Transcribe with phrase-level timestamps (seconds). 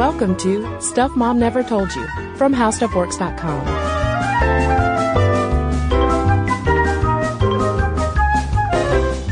[0.00, 2.06] Welcome to Stuff Mom Never Told You
[2.36, 3.66] from HowStuffWorks.com.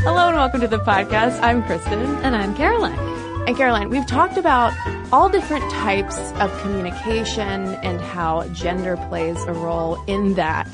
[0.03, 1.41] Hello and welcome to the podcast.
[1.41, 1.99] I'm Cristen.
[2.17, 2.99] And I'm Caroline.
[3.47, 4.71] And Caroline, we've talked about
[5.11, 10.69] all different types of communication and how gender plays a role in that.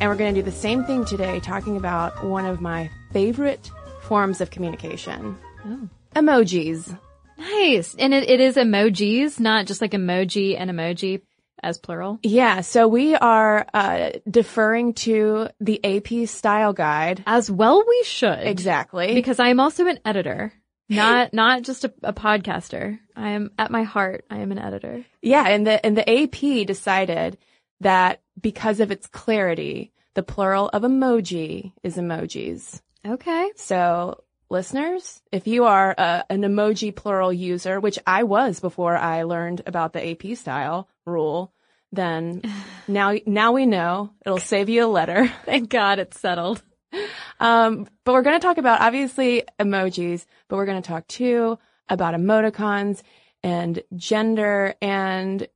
[0.00, 3.70] And we're going to do the same thing today, talking about one of my favorite
[4.00, 5.38] forms of communication.
[5.64, 5.88] Oh.
[6.16, 6.98] Emojis.
[7.38, 7.94] Nice.
[7.98, 11.22] And it, it is emojis, not just like emoji and emoji
[11.62, 12.18] as plural.
[12.22, 17.22] Yeah, so we are uh, deferring to the AP style guide.
[17.26, 18.40] As well we should.
[18.40, 19.14] Exactly.
[19.14, 20.52] Because I am also an editor.
[20.88, 22.98] Not not just a, a podcaster.
[23.16, 25.04] I am at my heart, I am an editor.
[25.22, 27.38] Yeah, and the and the AP decided
[27.80, 32.80] that because of its clarity, the plural of emoji is emojis.
[33.06, 33.50] Okay.
[33.56, 39.22] So, listeners, if you are uh, an emoji plural user, which I was before I
[39.22, 41.52] learned about the AP style rule,
[41.92, 42.42] then
[42.88, 44.10] now now we know.
[44.24, 45.28] It'll save you a letter.
[45.44, 46.62] Thank God it's settled.
[47.40, 51.58] Um, but we're going to talk about obviously emojis, but we're going to talk too
[51.88, 53.02] about emoticons
[53.42, 54.74] and gender.
[54.80, 55.46] And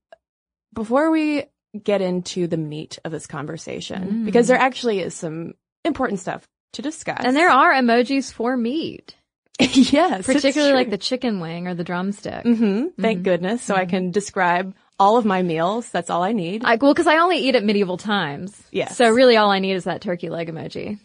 [0.73, 1.45] before we
[1.83, 6.83] get into the meat of this conversation, because there actually is some important stuff to
[6.83, 7.21] discuss.
[7.25, 9.15] And there are emojis for meat.
[9.61, 12.43] yes, Particularly like the chicken wing or the drumstick.
[12.43, 13.63] hmm Thank goodness.
[13.63, 15.91] So I can describe all of my meals.
[15.91, 16.65] That's all I need.
[16.65, 18.61] I, well, cause I only eat at medieval times.
[18.71, 18.97] Yes.
[18.97, 20.99] So really all I need is that turkey leg emoji.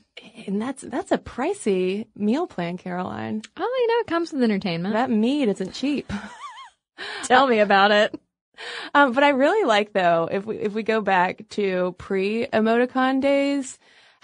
[0.47, 3.41] and that's that's a pricey meal plan, Caroline.
[3.57, 4.93] Oh, you know, it comes with entertainment.
[4.93, 6.11] That meat isn't cheap.
[7.23, 8.19] Tell me about it.
[8.95, 13.21] Um, but I really like though, if we if we go back to pre emoticon
[13.21, 13.77] days,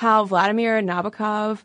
[0.04, 1.64] how Vladimir Nabokov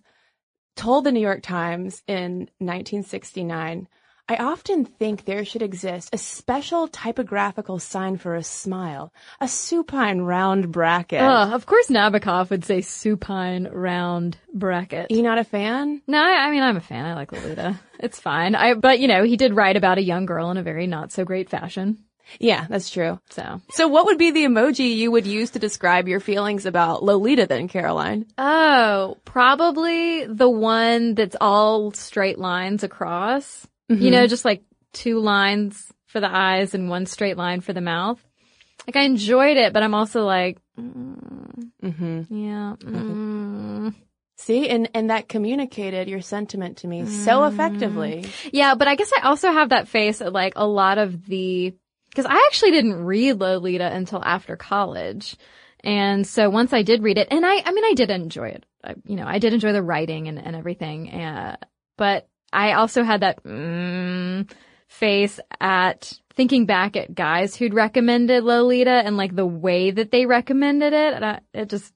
[0.77, 3.89] told the New York Times in 1969,
[4.28, 10.20] I often think there should exist a special typographical sign for a smile, a supine
[10.20, 11.20] round bracket.
[11.20, 15.11] Ugh, of course Nabokov would say supine round bracket.
[15.11, 16.01] You not a fan?
[16.07, 17.07] No, I I mean I'm a fan.
[17.07, 17.80] I like Lolita.
[17.98, 18.55] It's fine.
[18.55, 21.11] I but you know he did write about a young girl in a very not
[21.11, 22.05] so great fashion.
[22.39, 23.18] Yeah, that's true.
[23.30, 27.02] So So what would be the emoji you would use to describe your feelings about
[27.02, 28.27] Lolita then, Caroline?
[28.36, 33.66] oh, probably the one that's all straight lines across.
[33.89, 34.62] You know, just like
[34.92, 38.22] two lines for the eyes and one straight line for the mouth.
[38.86, 42.34] Like I enjoyed it, but I'm also like, mm, Mm-hmm.
[42.34, 42.74] yeah.
[42.80, 43.95] Mm.
[44.36, 48.24] See, and, and that communicated your sentiment to me so effectively.
[48.52, 51.74] Yeah, but I guess I also have that face at like a lot of the,
[52.14, 55.36] cause I actually didn't read Lolita until after college.
[55.85, 58.67] And so once I did read it, and I, I mean, I did enjoy it.
[58.83, 61.11] I, you know, I did enjoy the writing and, and everything.
[61.11, 61.57] Uh,
[61.96, 64.51] but I also had that, mm,
[64.89, 70.27] face at thinking back at guys who'd recommended Lolita and like the way that they
[70.27, 71.14] recommended it.
[71.14, 71.92] And I, it just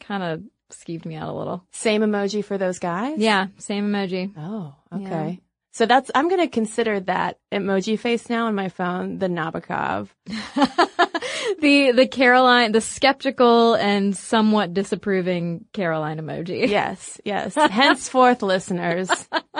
[0.00, 1.64] kind of skeeved me out a little.
[1.72, 3.18] Same emoji for those guys?
[3.18, 3.46] Yeah.
[3.58, 4.32] Same emoji.
[4.36, 5.40] Oh, okay.
[5.74, 10.08] So that's, I'm going to consider that emoji face now on my phone, the Nabokov.
[11.60, 16.68] the the Caroline, the skeptical and somewhat disapproving Caroline emoji.
[16.74, 17.56] Yes, yes.
[17.56, 19.10] Henceforth, listeners,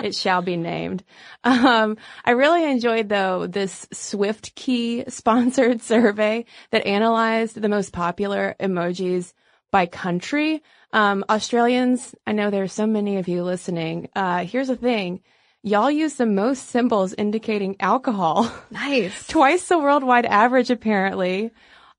[0.05, 1.03] it shall be named.
[1.43, 9.33] Um, I really enjoyed though this SwiftKey sponsored survey that analyzed the most popular emojis
[9.73, 10.63] by country.
[10.93, 14.11] Um, Australians, I know there are so many of you listening.
[14.15, 15.21] Uh, here's the thing.
[15.67, 18.53] Y'all use the most symbols indicating alcohol.
[18.71, 19.27] Nice.
[19.29, 21.53] Twice the worldwide average, apparently.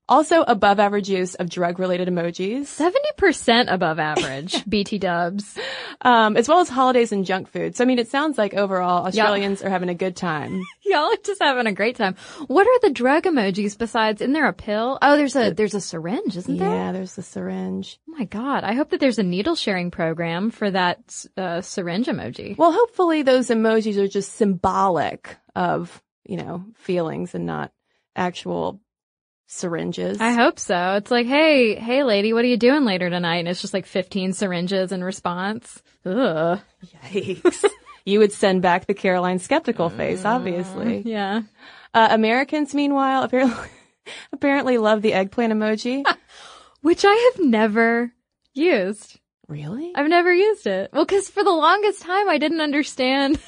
[0.08, 2.66] Also above average use of drug related emojis.
[2.66, 4.64] Seventy percent above average.
[4.68, 5.58] BT Dubs.
[6.02, 7.76] um, as well as holidays and junk food.
[7.76, 10.62] So I mean, it sounds like overall Australians are having a good time.
[10.84, 12.14] Y'all are just having a great time.
[12.46, 14.20] What are the drug emojis besides?
[14.20, 14.98] Isn't there a pill?
[15.02, 16.70] Oh, there's a there's a syringe, isn't there?
[16.70, 17.98] Yeah, there's the syringe.
[18.08, 18.62] Oh my god!
[18.62, 22.56] I hope that there's a needle sharing program for that uh, syringe emoji.
[22.56, 27.72] Well, hopefully those emojis are just symbolic of you know feelings and not
[28.14, 28.80] actual
[29.46, 30.20] syringes.
[30.20, 30.94] I hope so.
[30.94, 33.38] It's like, hey, hey, lady, what are you doing later tonight?
[33.38, 35.82] And it's just like 15 syringes in response.
[36.04, 36.60] Ugh.
[36.84, 37.64] Yikes.
[38.04, 41.02] you would send back the Caroline skeptical face, obviously.
[41.04, 41.42] Yeah.
[41.94, 43.68] Uh, Americans, meanwhile, apparently,
[44.32, 46.04] apparently love the eggplant emoji.
[46.82, 48.12] Which I have never
[48.54, 49.18] used.
[49.48, 49.92] really?
[49.94, 50.90] I've never used it.
[50.92, 53.38] Well, cause for the longest time I didn't understand.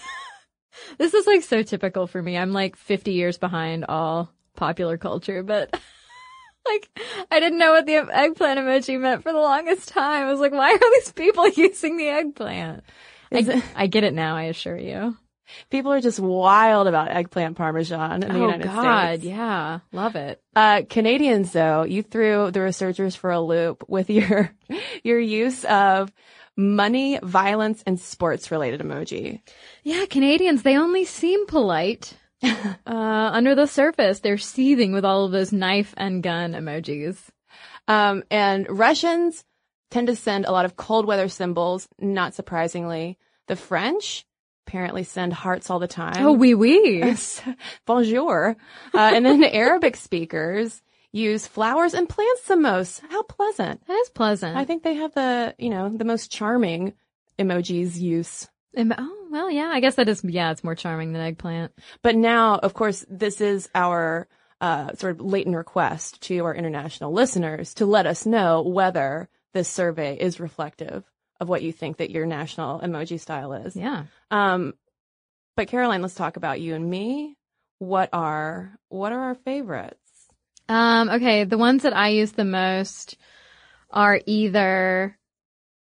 [0.99, 2.37] this is like so typical for me.
[2.37, 5.73] I'm like 50 years behind all popular culture, but
[6.67, 6.91] like
[7.31, 10.27] I didn't know what the eggplant emoji meant for the longest time.
[10.27, 12.85] I was like, why are these people using the eggplant?
[13.33, 15.17] I, it- I get it now, I assure you.
[15.71, 19.25] People are just wild about eggplant parmesan in the oh United God, States.
[19.25, 20.43] yeah, love it.
[20.55, 24.51] Uh, Canadians, though, you threw the researchers for a loop with your
[25.03, 26.13] your use of
[26.55, 29.41] money, violence, and sports related emoji.
[29.85, 32.13] Yeah, Canadians, they only seem polite.
[32.43, 37.19] uh, under the surface, they're seething with all of those knife and gun emojis.
[37.87, 39.45] Um, and Russians
[39.91, 43.19] tend to send a lot of cold weather symbols, not surprisingly.
[43.47, 44.27] The French
[44.67, 46.27] apparently send hearts all the time.
[46.27, 47.17] Oh, oui, oui.
[47.87, 48.57] Bonjour.
[48.95, 53.01] Uh, and then the Arabic speakers use flowers and plants the most.
[53.09, 53.87] How pleasant.
[53.87, 54.57] That is pleasant.
[54.57, 56.93] I think they have the, you know, the most charming
[57.39, 58.47] emojis use.
[58.77, 61.73] Em- oh, well, yeah, I guess that is, yeah, it's more charming than eggplant.
[62.03, 64.29] But now, of course, this is our
[64.61, 69.69] uh, sort of latent request to our international listeners to let us know whether this
[69.69, 71.05] survey is reflective
[71.41, 73.77] of what you think that your national emoji style is.
[73.77, 74.05] Yeah.
[74.31, 74.75] Um,
[75.57, 77.37] but Caroline, let's talk about you and me.
[77.79, 79.97] What are what are our favorites?
[80.69, 83.17] Um, okay, the ones that I use the most
[83.91, 85.17] are either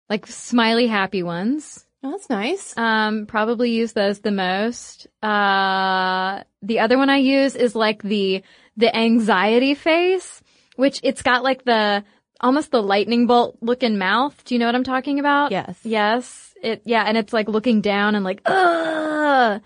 [0.08, 1.84] like smiley happy ones.
[2.04, 2.76] Oh, that's nice.
[2.76, 5.06] Um, probably use those the most.
[5.22, 8.43] Uh, the other one I use is like the,
[8.76, 10.43] the anxiety face,
[10.76, 12.04] which it's got like the,
[12.40, 14.44] almost the lightning bolt looking mouth.
[14.44, 15.52] Do you know what I'm talking about?
[15.52, 15.78] Yes.
[15.84, 16.54] Yes.
[16.62, 19.60] It, yeah, and it's like looking down and like, ugh.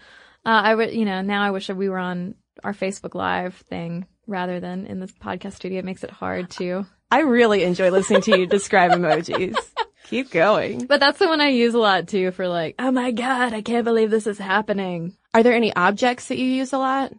[0.47, 4.06] Uh, I would, you know, now I wish we were on our Facebook Live thing
[4.27, 5.79] rather than in this podcast studio.
[5.79, 6.87] It makes it hard to.
[7.11, 9.56] I really enjoy listening to you describe emojis.
[10.06, 10.87] Keep going.
[10.87, 13.62] But that's the one I use a lot too for like, oh my god, I
[13.62, 15.14] can't believe this is happening.
[15.35, 17.12] Are there any objects that you use a lot?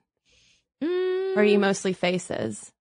[0.81, 1.35] Mm.
[1.35, 2.71] Or are you mostly faces?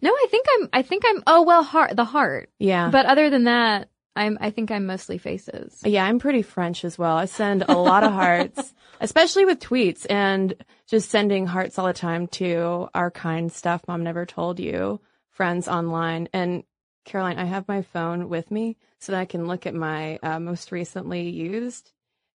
[0.00, 0.68] No, I think I'm.
[0.72, 1.22] I think I'm.
[1.26, 1.94] Oh well, heart.
[1.96, 2.50] The heart.
[2.58, 2.90] Yeah.
[2.90, 4.38] But other than that, I'm.
[4.40, 5.80] I think I'm mostly faces.
[5.84, 7.16] Yeah, I'm pretty French as well.
[7.16, 10.54] I send a lot of hearts, especially with tweets and
[10.86, 15.00] just sending hearts all the time to our kind stuff mom never told you
[15.30, 16.28] friends online.
[16.32, 16.64] And
[17.04, 20.40] Caroline, I have my phone with me so that I can look at my uh,
[20.40, 21.92] most recently used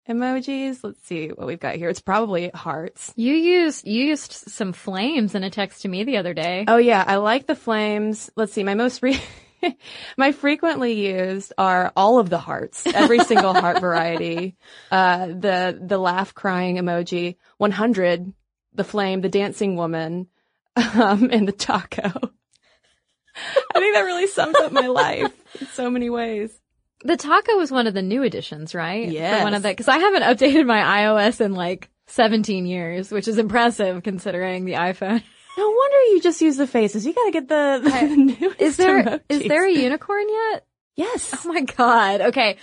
[0.07, 0.79] emojis.
[0.83, 1.89] Let's see what we've got here.
[1.89, 3.13] It's probably hearts.
[3.15, 6.65] You used you used some flames in a text to me the other day.
[6.67, 8.29] Oh yeah, I like the flames.
[8.35, 9.21] Let's see, my most re-
[10.17, 14.55] my frequently used are all of the hearts, every single heart variety.
[14.91, 18.33] Uh, the the laugh crying emoji, 100,
[18.73, 20.27] the flame, the dancing woman,
[20.75, 22.11] um, and the taco.
[23.75, 25.31] I think that really sums up my life
[25.61, 26.58] in so many ways.
[27.03, 29.07] The taco was one of the new additions, right?
[29.09, 29.43] Yeah.
[29.43, 33.37] One of the because I haven't updated my iOS in like 17 years, which is
[33.37, 35.23] impressive considering the iPhone.
[35.57, 37.05] No wonder you just use the faces.
[37.05, 39.47] You gotta get the, the newest Is there is emojis.
[39.49, 40.65] there a unicorn yet?
[40.95, 41.35] Yes.
[41.43, 42.21] Oh my god.
[42.21, 42.55] Okay.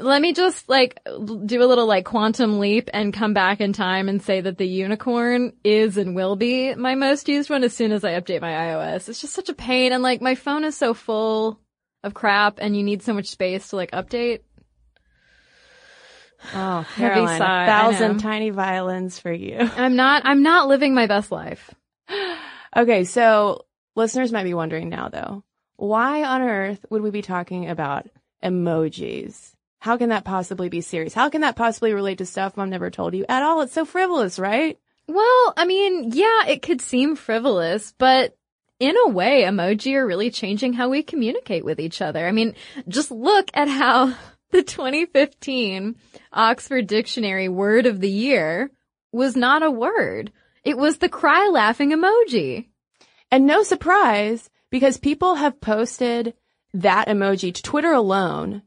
[0.00, 1.00] Let me just like
[1.44, 4.66] do a little like quantum leap and come back in time and say that the
[4.66, 8.52] unicorn is and will be my most used one as soon as I update my
[8.52, 9.10] iOS.
[9.10, 11.60] It's just such a pain and like my phone is so full
[12.04, 14.40] of crap and you need so much space to like update.
[16.54, 19.56] Oh, Heavy Caroline, sigh, a thousand tiny violins for you.
[19.76, 21.74] I'm not I'm not living my best life.
[22.76, 23.64] Okay, so
[23.96, 25.42] listeners might be wondering now though,
[25.76, 28.06] why on earth would we be talking about
[28.44, 29.52] emojis?
[29.80, 31.14] How can that possibly be serious?
[31.14, 33.62] How can that possibly relate to stuff mom never told you at all?
[33.62, 34.78] It's so frivolous, right?
[35.08, 38.36] Well, I mean, yeah, it could seem frivolous, but
[38.80, 42.26] in a way, emoji are really changing how we communicate with each other.
[42.26, 42.54] I mean,
[42.86, 44.14] just look at how
[44.50, 45.96] the 2015
[46.32, 48.70] Oxford Dictionary word of the year
[49.12, 50.32] was not a word.
[50.64, 52.66] It was the cry laughing emoji.
[53.30, 56.34] And no surprise, because people have posted
[56.74, 58.62] that emoji to Twitter alone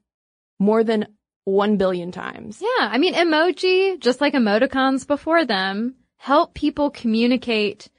[0.59, 1.07] more than
[1.45, 2.61] one billion times.
[2.61, 7.89] Yeah, I mean, emoji, just like emoticons before them, help people communicate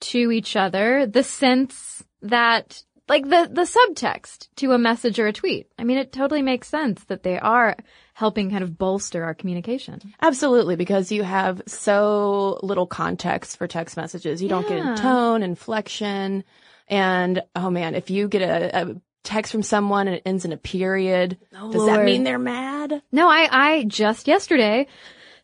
[0.00, 5.32] to each other the sense that, like the, the subtext to a message or a
[5.32, 5.68] tweet.
[5.78, 7.76] I mean, it totally makes sense that they are
[8.14, 10.00] helping kind of bolster our communication.
[10.20, 14.42] Absolutely, because you have so little context for text messages.
[14.42, 14.90] You don't get Yeah.
[14.90, 16.44] in tone, inflection,
[16.88, 20.52] and oh man, if you get a, a text from someone and it ends in
[20.52, 23.02] a period, oh, does that mean they're mad?
[23.12, 24.86] No, I, I just yesterday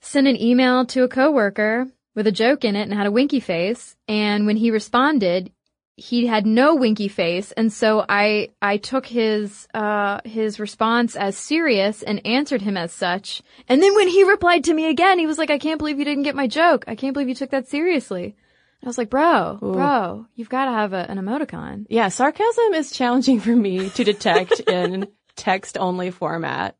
[0.00, 3.40] sent an email to a coworker with a joke in it and had a winky
[3.40, 3.96] face.
[4.08, 5.50] And when he responded,
[5.96, 7.52] he had no winky face.
[7.52, 12.92] And so I, I took his, uh, his response as serious and answered him as
[12.92, 13.42] such.
[13.68, 16.04] And then when he replied to me again, he was like, I can't believe you
[16.04, 16.84] didn't get my joke.
[16.88, 18.34] I can't believe you took that seriously.
[18.82, 21.86] I was like, bro, bro, you've got to have a, an emoticon.
[21.88, 26.76] Yeah, sarcasm is challenging for me to detect in text only format.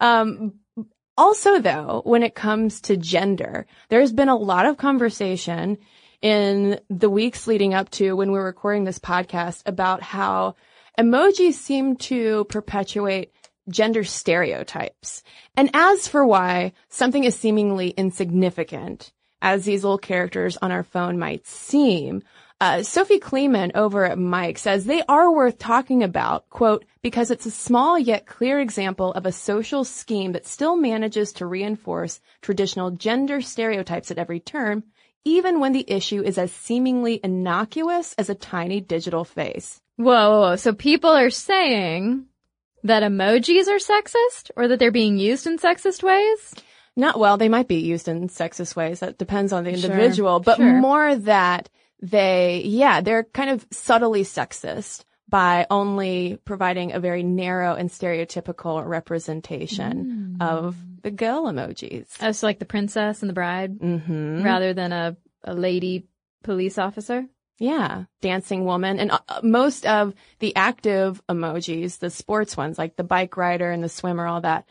[0.00, 0.54] Um,
[1.16, 5.78] Also though, when it comes to gender, there's been a lot of conversation
[6.20, 10.56] in the weeks leading up to when we're recording this podcast about how
[10.98, 13.32] emojis seem to perpetuate
[13.68, 15.22] gender stereotypes.
[15.56, 21.18] And as for why something is seemingly insignificant, as these little characters on our phone
[21.18, 22.22] might seem,
[22.60, 27.46] uh, Sophie Kleeman over at Mic says they are worth talking about, quote, because it's
[27.46, 32.90] a small yet clear example of a social scheme that still manages to reinforce traditional
[32.90, 34.84] gender stereotypes at every turn,
[35.24, 39.80] even when the issue is as seemingly innocuous as a tiny digital face.
[39.96, 40.56] Whoa, whoa, whoa.
[40.56, 42.26] So people are saying
[42.84, 46.54] that emojis are sexist or that they're being used in sexist ways?
[46.96, 49.00] Not well, they might be used in sexist ways.
[49.00, 50.80] That depends on the individual, Sure, but sure.
[50.80, 51.68] more that
[52.00, 58.86] they, yeah, they're kind of subtly sexist by only providing a very narrow and stereotypical
[58.86, 62.06] representation of the girl emojis.
[62.20, 66.06] Oh, so like the princess and the bride hmm rather than a, a lady
[66.42, 67.26] police officer?
[67.58, 73.04] Yeah, dancing woman, and uh, most of the active emojis, the sports ones like the
[73.04, 74.66] bike rider and the swimmer, all that,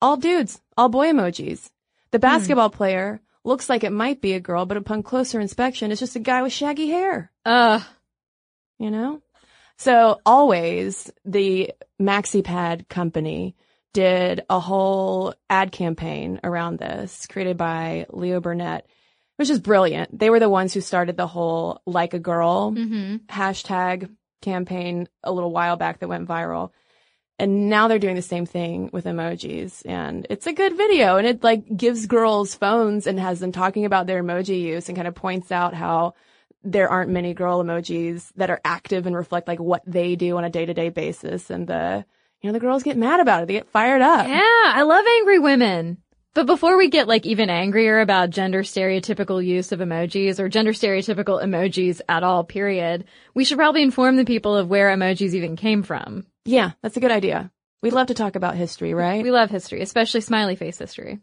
[0.00, 1.68] all dudes, all boy emojis.
[2.12, 6.00] The basketball player looks like it might be a girl, but upon closer inspection, it's
[6.00, 7.32] just a guy with shaggy hair.
[7.44, 7.82] Ugh.
[8.78, 9.20] You know,
[9.76, 13.56] so always the MaxiPad company
[13.92, 18.86] did a whole ad campaign around this, created by Leo Burnett,
[19.36, 20.16] which is brilliant.
[20.16, 23.16] They were the ones who started the whole "like a girl" Mm-hmm.
[23.28, 24.08] hashtag
[24.42, 26.70] campaign a little while back that went viral.
[27.40, 31.26] And now they're doing the same thing with emojis and it's a good video and
[31.26, 35.06] it like gives girls phones and has them talking about their emoji use and kind
[35.06, 36.14] of points out how
[36.64, 40.44] there aren't many girl emojis that are active and reflect like what they do on
[40.44, 41.50] a day to day basis.
[41.50, 42.04] And the,
[42.40, 43.46] you know, the girls get mad about it.
[43.46, 44.26] They get fired up.
[44.26, 45.98] Yeah, I love angry women.
[46.34, 50.72] But before we get like even angrier about gender stereotypical use of emojis or gender
[50.72, 55.56] stereotypical emojis at all, period, we should probably inform the people of where emojis even
[55.56, 56.26] came from.
[56.48, 57.50] Yeah, that's a good idea.
[57.82, 59.22] We'd love to talk about history, right?
[59.22, 61.18] We love history, especially smiley face history.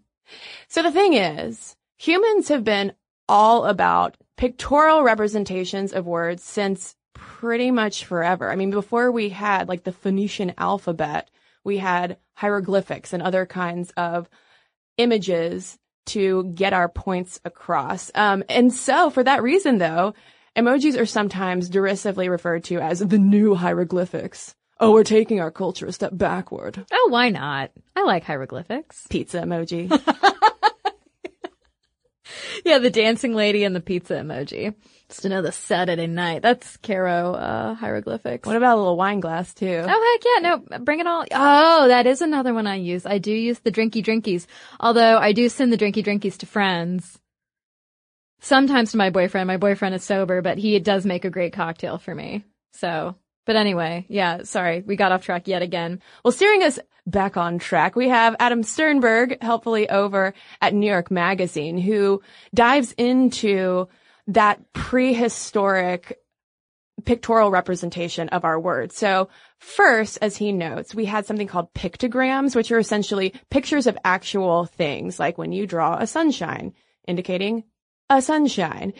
[0.67, 2.93] So the thing is, humans have been
[3.27, 8.51] all about pictorial representations of words since pretty much forever.
[8.51, 11.31] I mean, before we had like the Phoenician alphabet,
[11.63, 14.29] we had hieroglyphics and other kinds of
[14.97, 15.75] images
[16.07, 18.11] to get our points across.
[18.13, 20.13] Um, and so for that reason though,
[20.55, 24.53] emojis are sometimes derisively referred to as the new hieroglyphics.
[24.79, 26.85] Oh, we're taking our culture a step backward.
[26.91, 27.71] Oh, why not?
[27.95, 29.07] I like hieroglyphics.
[29.09, 29.89] Pizza emoji.
[32.63, 34.73] Yeah, the dancing lady and the pizza emoji.
[35.09, 36.41] Just another Saturday night.
[36.41, 38.47] That's Caro, uh, hieroglyphics.
[38.47, 39.83] what about a little wine glass too?
[39.87, 41.23] Oh heck yeah, no, bring it all.
[41.31, 43.05] Oh, that is another one I use.
[43.05, 44.47] I do use the drinky drinkies.
[44.79, 47.19] Although I do send the drinky drinkies to friends.
[48.39, 49.47] Sometimes to my boyfriend.
[49.47, 52.43] My boyfriend is sober, but he does make a great cocktail for me.
[52.73, 53.15] So,
[53.45, 56.01] but anyway, yeah, sorry, we got off track yet again.
[56.23, 61.11] Well, steering us back on track, we have Adam Sternbergh, helpfully over at New York
[61.11, 62.21] Magazine, who
[62.53, 63.87] dives into
[64.27, 66.19] that prehistoric
[67.03, 68.95] pictorial representation of our words.
[68.97, 73.97] So first, as he notes, we had something called pictograms, which are essentially pictures of
[74.03, 76.73] actual things, like when you draw a sunshine,
[77.07, 77.63] indicating
[78.09, 78.93] a sunshine.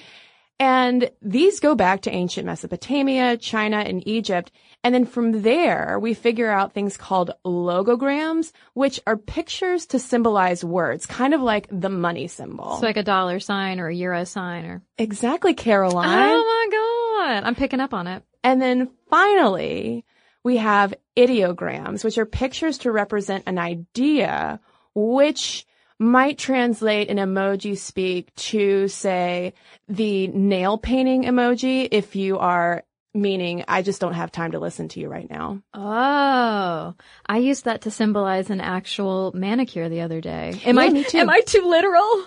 [0.59, 4.51] And these go back to ancient Mesopotamia, China, and Egypt.
[4.83, 10.63] And then from there, we figure out things called logograms, which are pictures to symbolize
[10.63, 12.77] words, kind of like the money symbol.
[12.77, 14.81] So like a dollar sign or a euro sign or.
[14.97, 16.07] exactly, Caroline.
[16.07, 18.23] Oh my god, I'm picking up on it.
[18.43, 20.05] And then finally,
[20.43, 24.59] we have ideograms, which are pictures to represent an idea,
[24.93, 25.65] which
[25.99, 29.53] might translate in emoji speak to say
[29.87, 32.83] the nail painting emoji if you are
[33.13, 35.61] meaning I just don't have time to listen to you right now.
[35.73, 36.93] Oh,
[37.25, 40.59] I used that to symbolize an actual manicure the other day.
[40.65, 42.25] Am Yeah, I am I too literal?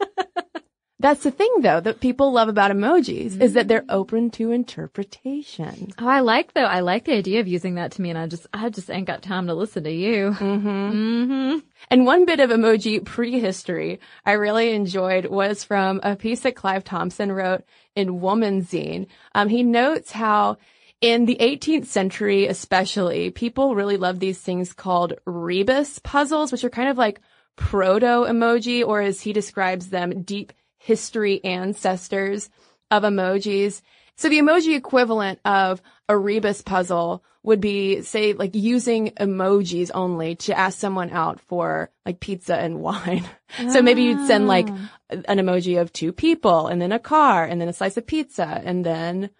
[1.00, 5.92] That's the thing though that people love about emojis is that they're open to interpretation.
[5.98, 6.64] Oh, I like though.
[6.64, 9.06] I like the idea of using that to me, and I just I just ain't
[9.06, 10.30] got time to listen to you.
[10.30, 11.58] Mm-hmm.
[11.90, 16.82] And one bit of emoji prehistory I really enjoyed was from a piece that Clive
[16.82, 17.62] Thompson wrote
[17.94, 19.06] in Womanzine.
[19.36, 20.56] Um, he notes how
[21.00, 26.70] in the 18th century, especially, people really loved these things called rebus puzzles, which are
[26.70, 27.20] kind of like
[27.54, 32.50] proto emoji, or as he describes them, deep history ancestors
[32.90, 33.82] of emojis.
[34.16, 40.34] So the emoji equivalent of a rebus puzzle would be, say, like using emojis only
[40.36, 43.24] to ask someone out for like pizza and wine.
[43.70, 44.90] so maybe you'd send like ah.
[45.10, 48.60] an emoji of two people and then a car and then a slice of pizza
[48.64, 49.30] and then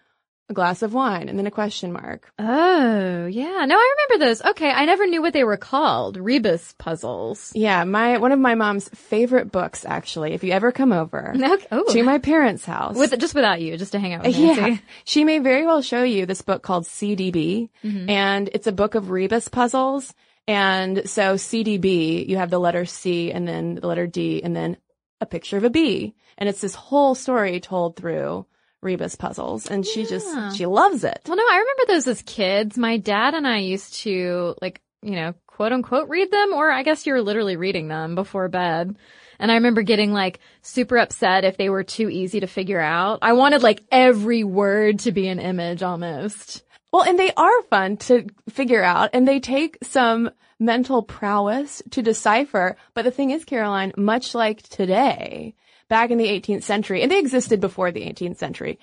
[0.49, 2.31] a glass of wine and then a question mark.
[2.39, 3.65] Oh, yeah.
[3.65, 4.41] No, I remember those.
[4.41, 4.71] Okay.
[4.71, 6.17] I never knew what they were called.
[6.17, 7.51] Rebus puzzles.
[7.55, 10.33] Yeah, my one of my mom's favorite books actually.
[10.33, 11.67] If you ever come over Okay.
[11.71, 11.85] Oh.
[11.93, 14.61] to my parents' house, with, just without you, just to hang out with Nancy.
[14.61, 18.09] yeah, she may very well show you this book called CDB, Mm-hmm.
[18.09, 20.13] and it's a book of rebus puzzles.
[20.47, 24.77] And so CDB, you have the letter C and then the letter D and then
[25.21, 28.45] a picture of a bee, and it's this whole story told through
[28.81, 30.07] rebus puzzles, and she Yeah.
[30.09, 31.21] just she loves it.
[31.27, 32.77] Well, no, I remember those as kids.
[32.77, 36.83] My dad and I used to like, you know, quote unquote read them, or I
[36.83, 38.95] guess you were literally reading them before bed.
[39.39, 43.19] And I remember getting like super upset if they were too easy to figure out.
[43.21, 46.63] I wanted like every word to be an image almost.
[46.91, 52.01] Well, and they are fun to figure out and they take some mental prowess to
[52.01, 52.75] decipher.
[52.93, 55.55] But the thing is, Caroline, much like today,
[55.89, 58.79] back in the 18th century, and they existed before the 18th century,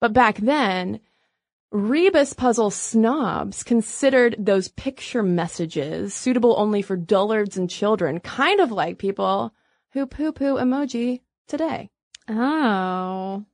[0.00, 1.00] but back then,
[1.70, 8.70] rebus puzzle snobs considered those picture messages suitable only for dullards and children, kind of
[8.70, 9.54] like people
[9.92, 11.90] who poo-poo emoji today.
[12.28, 13.44] Oh,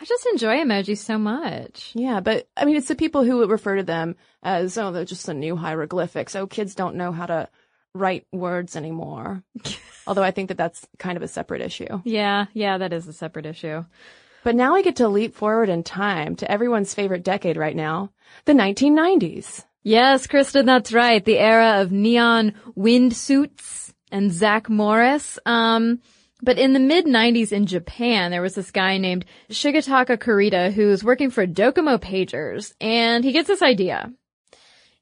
[0.00, 1.92] I just enjoy emojis so much.
[1.94, 5.26] Yeah, but I mean, it's the people who refer to them as, oh, they're just
[5.26, 6.34] the new hieroglyphics.
[6.34, 7.48] Oh, kids don't know how to
[7.94, 9.42] write words anymore.
[10.06, 12.02] Although I think that that's kind of a separate issue.
[12.04, 13.84] Yeah, yeah, that is a separate issue.
[14.42, 18.10] But now I get to leap forward in time to everyone's favorite decade right now,
[18.44, 19.64] the 1990s.
[19.82, 21.24] Yes, Cristen, that's right.
[21.24, 25.38] The era of neon windsuits and Zach Morris.
[25.46, 26.00] Um,
[26.42, 30.88] but in the mid 90s in Japan, there was this guy named Shigetaka Kurita who
[30.88, 34.12] was working for Docomo Pagers, and he gets this idea.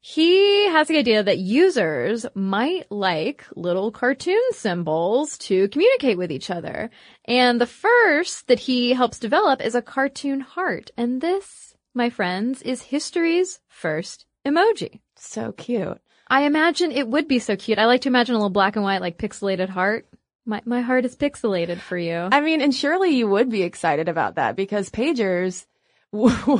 [0.05, 6.49] He has the idea that users might like little cartoon symbols to communicate with each
[6.49, 6.89] other.
[7.23, 10.91] And the first that he helps develop is a cartoon heart.
[10.97, 14.99] And this, my friends, is history's first emoji.
[15.15, 16.01] So cute.
[16.27, 17.79] I imagine it would be so cute.
[17.79, 20.05] I like to imagine a little black and white, like pixelated heart.
[20.45, 22.27] My, my heart is pixelated for you.
[22.29, 25.65] I mean, and surely you would be excited about that because pagers
[26.11, 26.29] were,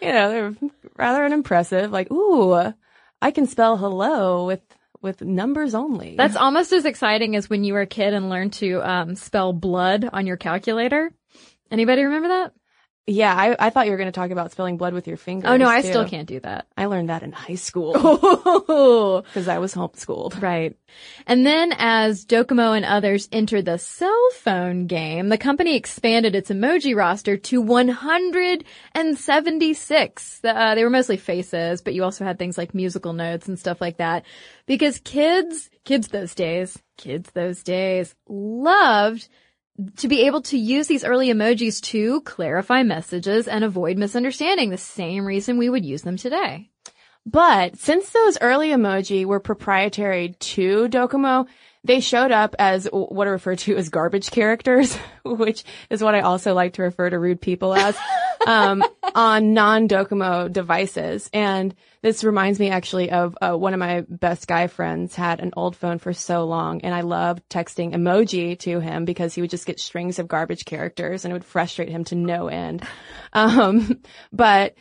[0.00, 0.54] you know, they're
[0.98, 1.90] rather unimpressive.
[1.90, 2.72] Like, ooh,
[3.22, 4.62] I can spell hello with,
[5.02, 6.16] with numbers only.
[6.16, 9.52] That's almost as exciting as when you were a kid and learned to um, spell
[9.52, 11.10] blood on your calculator.
[11.70, 12.52] Anybody remember that?
[13.08, 15.48] Yeah, I, I thought you were going to talk about spilling blood with your fingers.
[15.48, 15.86] Oh no, I too.
[15.88, 16.66] still can't do that.
[16.76, 20.42] I learned that in high school Oh, because I was homeschooled.
[20.42, 20.76] right.
[21.26, 26.50] And then as Docomo and others entered the cell phone game, the company expanded its
[26.50, 30.40] emoji roster to 176.
[30.44, 33.80] Uh, they were mostly faces, but you also had things like musical notes and stuff
[33.80, 34.24] like that.
[34.66, 39.28] Because kids, kids those days, kids those days loved
[39.96, 44.78] to be able to use these early emojis to clarify messages and avoid misunderstanding, the
[44.78, 46.70] same reason we would use them today.
[47.26, 51.46] But since those early emoji were proprietary to Docomo,
[51.86, 56.20] they showed up as what are referred to as garbage characters, which is what I
[56.20, 57.96] also like to refer to rude people as,
[58.46, 61.30] um, on non-Docomo devices.
[61.32, 65.52] And this reminds me actually of uh, one of my best guy friends had an
[65.56, 69.50] old phone for so long, and I loved texting emoji to him because he would
[69.50, 72.86] just get strings of garbage characters, and it would frustrate him to no end.
[73.32, 74.76] Um, but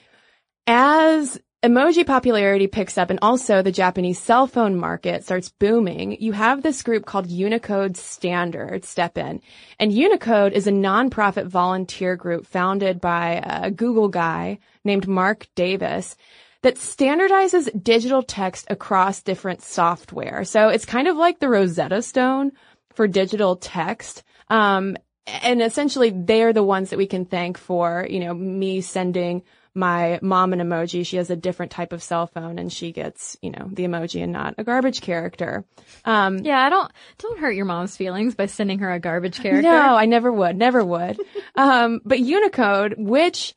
[0.65, 6.31] as emoji popularity picks up and also the Japanese cell phone market starts booming, you
[6.31, 9.41] have this group called Unicode Standard step in.
[9.79, 16.15] And Unicode is a nonprofit volunteer group founded by a Google guy named Mark Davis
[16.61, 20.43] that standardizes digital text across different software.
[20.45, 22.51] So it's kind of like the Rosetta Stone
[22.93, 24.23] for digital text.
[24.49, 29.43] Um, and essentially they're the ones that we can thank for, you know, me sending
[29.75, 31.05] my mom an emoji.
[31.05, 34.23] She has a different type of cell phone and she gets, you know, the emoji
[34.23, 35.65] and not a garbage character.
[36.05, 39.61] Um, Yeah, I don't don't hurt your mom's feelings by sending her a garbage character.
[39.63, 41.19] no, I never would, never would.
[41.55, 43.53] um, but Unicode, which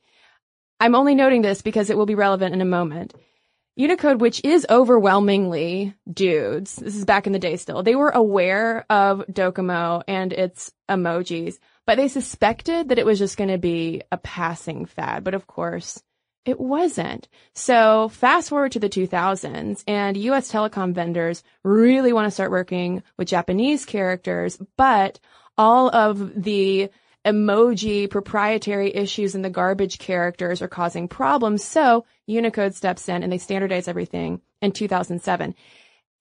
[0.80, 3.14] I'm only noting this because it will be relevant in a moment.
[3.76, 8.84] Unicode, which is overwhelmingly dudes, this is back in the day still, they were aware
[8.90, 14.02] of Docomo and its emojis, but they suspected that it was just going to be
[14.10, 15.22] a passing fad.
[15.22, 16.02] But of course,
[16.48, 17.28] it wasn't.
[17.52, 23.02] So fast forward to the 2000s and US telecom vendors really want to start working
[23.18, 25.20] with Japanese characters, but
[25.58, 26.88] all of the
[27.24, 31.62] emoji proprietary issues in the garbage characters are causing problems.
[31.62, 35.54] So Unicode steps in and they standardize everything in 2007.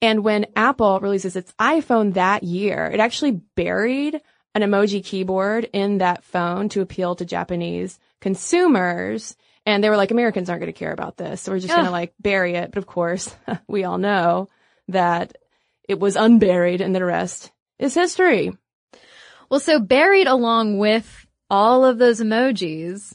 [0.01, 4.19] And when Apple releases its iPhone that year, it actually buried
[4.53, 9.37] an emoji keyboard in that phone to appeal to Japanese consumers.
[9.67, 11.41] And they were like, Americans aren't going to care about this.
[11.41, 12.71] So we're just going to like bury it.
[12.71, 13.35] But of course,
[13.67, 14.49] we all know
[14.87, 15.37] that
[15.89, 18.53] it was unburied and the rest is history.
[19.49, 23.13] Well, so buried along with all of those emojis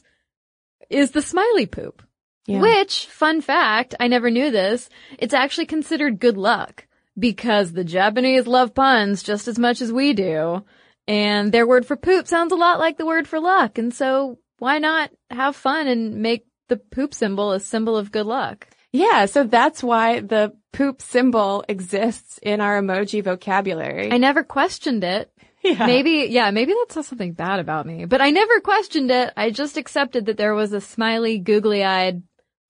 [0.91, 2.03] is the smiley poop.
[2.45, 2.61] Yeah.
[2.61, 6.85] Which, fun fact, I never knew this, it's actually considered good luck
[7.17, 10.63] because the Japanese love puns just as much as we do.
[11.07, 13.79] And their word for poop sounds a lot like the word for luck.
[13.79, 18.25] And so why not have fun and make the poop symbol a symbol of good
[18.25, 18.67] luck?
[18.91, 24.11] Yeah, so that's why the poop symbol exists in our emoji vocabulary.
[24.11, 25.29] I never questioned it.
[25.65, 25.85] Yeah.
[25.87, 29.31] Maybe, yeah, maybe that says something bad about me, but I never questioned it.
[29.37, 32.21] I just accepted that there was a smiley, googly eyed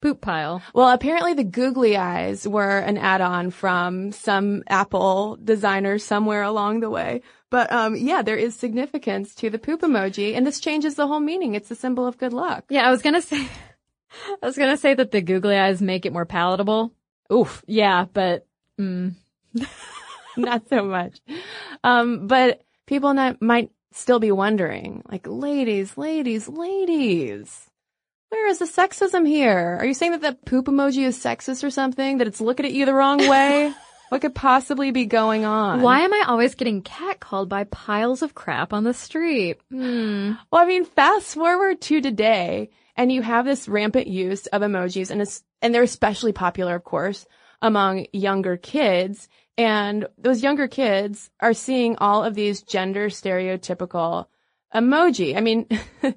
[0.04, 0.62] poop pile.
[0.76, 6.90] Well, apparently the googly eyes were an add-on from some Apple designer somewhere along the
[6.92, 7.24] way.
[7.54, 11.20] But um, yeah, there is significance to the poop emoji, and this changes the whole
[11.20, 11.54] meaning.
[11.54, 12.66] It's a symbol of good luck.
[12.68, 13.48] Yeah, I was gonna say,
[14.42, 16.92] I was gonna say that the googly eyes make it more palatable.
[17.32, 18.48] Oof, Yeah, but,
[18.82, 19.14] mm,
[20.38, 21.20] not so much.
[21.84, 27.70] Um, but people not, might still be wondering, like, ladies, ladies, ladies.
[28.30, 29.78] Where is the sexism here?
[29.80, 32.18] Are you saying that the poop emoji is sexist or something?
[32.18, 33.76] That it's looking at you the wrong way?
[34.14, 35.82] what could possibly be going on?
[35.82, 39.60] why am I always getting catcalled by piles of crap on the street?
[39.72, 40.34] Hmm.
[40.52, 45.10] Well, I mean, fast forward to today, and you have this rampant use of emojis,
[45.10, 47.26] and it's, and they're especially popular, of course,
[47.60, 49.28] among younger kids.
[49.58, 54.28] And those younger kids are seeing all of these gender stereotypical
[54.76, 55.36] emoji.
[55.36, 55.68] I mean,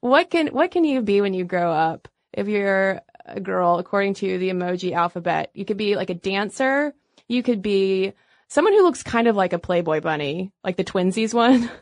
[0.00, 2.08] what can what can you be when you grow up?
[2.32, 6.94] If you're a girl, according to the emoji alphabet, you could be like a dancer.
[7.28, 8.12] You could be
[8.48, 11.62] someone who looks kind of like a Playboy bunny, like the twinsies one.
[11.62, 11.70] Yeah.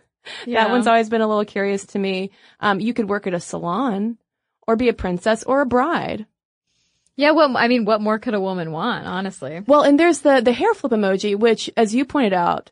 [0.62, 2.31] That one's always been a little curious to me.
[2.61, 4.18] Um, you could work at a salon
[4.68, 6.26] or be a princess or a bride.
[7.16, 9.62] Yeah, well, I mean, what more could a woman want, honestly?
[9.66, 12.70] Well, and there's the, the hair flip emoji, which, as you pointed out,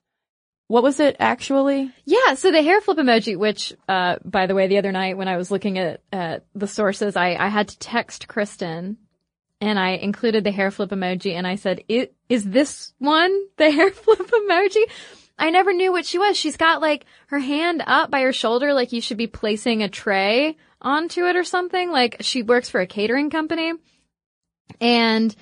[0.68, 1.90] what was it actually?
[2.04, 5.26] Yeah, so the hair flip emoji, which, uh, by the way, the other night when
[5.26, 8.96] I was looking at, at the sources, I, I had to text Cristen
[9.60, 13.70] and I included the hair flip emoji and I said, "I- is this one the
[13.76, 14.84] hair flip emoji?
[15.38, 16.36] I never knew what she was.
[16.36, 19.88] She's got like her hand up by her shoulder like you should be placing a
[19.88, 21.90] tray onto it or something.
[21.90, 23.72] Like she works for a catering company.
[24.80, 25.34] And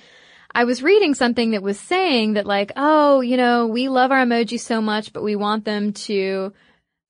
[0.55, 4.25] I was reading something that was saying that like, oh, you know, we love our
[4.25, 6.53] emojis so much, but we want them to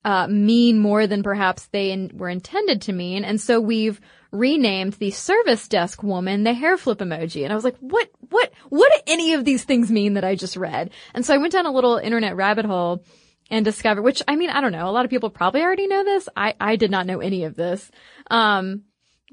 [0.05, 3.23] uh, mean more than perhaps they in- were intended to mean.
[3.23, 3.99] And so we've
[4.31, 7.43] renamed the service desk woman the hair flip emoji.
[7.43, 10.35] And I was like, what, what, what do any of these things mean that I
[10.35, 10.91] just read?
[11.13, 13.03] And so I went down a little internet rabbit hole
[13.49, 14.87] and discovered, which I mean, I don't know.
[14.87, 16.29] A lot of people probably already know this.
[16.35, 17.89] I, I did not know any of this.
[18.29, 18.83] Um,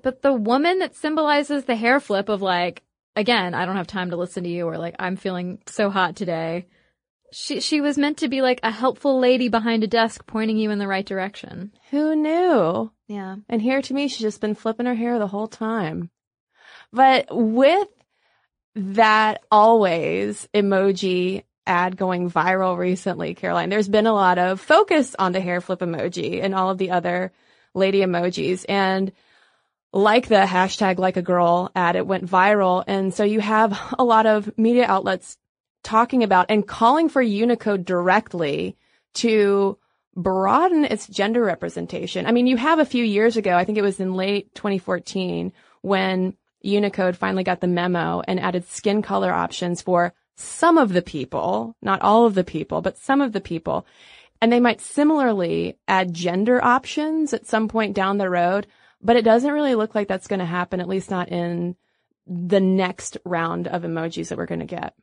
[0.02, 2.83] but the woman that symbolizes the hair flip of like,
[3.14, 6.16] again, I don't have time to listen to you or like, I'm feeling so hot
[6.16, 6.66] today.
[7.32, 10.70] She, she was meant to be like a helpful lady behind a desk pointing you
[10.70, 11.72] in the right direction.
[11.90, 12.90] Who knew?
[13.08, 13.36] Yeah.
[13.48, 16.10] And here to me, she's just been flipping her hair the whole time.
[16.92, 17.88] But with
[18.76, 25.32] that always emoji ad going viral recently, Caroline, there's been a lot of focus on
[25.32, 27.32] the hair flip emoji and all of the other
[27.74, 28.64] lady emojis.
[28.68, 29.12] And
[29.92, 32.84] like the hashtag like a girl ad, it went viral.
[32.86, 35.36] And so you have a lot of media outlets
[35.87, 38.77] talking about and calling for Unicode directly
[39.14, 39.79] to
[40.16, 42.27] broaden its gender representation.
[42.27, 45.53] I mean, you have a few years ago, I think it was in late 2014,
[45.83, 51.03] when Unicode finally got the memo and added skin color options for some of the
[51.03, 53.87] people, not all of the people, but some of the people.
[54.42, 58.66] And they might similarly add gender options at some point down the road,
[59.01, 61.77] but it doesn't really look like that's going to happen, at least not in
[62.26, 64.94] the next round of emojis that we're going to get.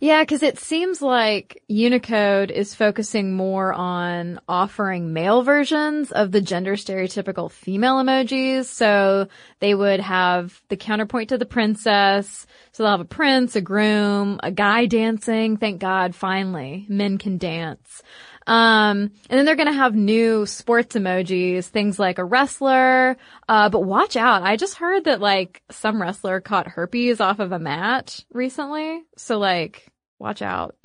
[0.00, 6.42] Yeah, because it seems like Unicode is focusing more on offering male versions of the
[6.42, 8.66] gender stereotypical female emojis.
[8.66, 9.28] So
[9.60, 12.46] they would have the counterpoint to the princess.
[12.72, 15.56] So they'll have a prince, a groom, a guy dancing.
[15.56, 18.02] Thank God, finally, men can dance.
[18.46, 23.16] Um, and then they're gonna have new sports emojis, things like a wrestler.
[23.48, 24.42] Uh, but watch out.
[24.42, 29.02] I just heard that like some wrestler caught herpes off of a mat recently.
[29.16, 29.86] So like,
[30.18, 30.76] watch out.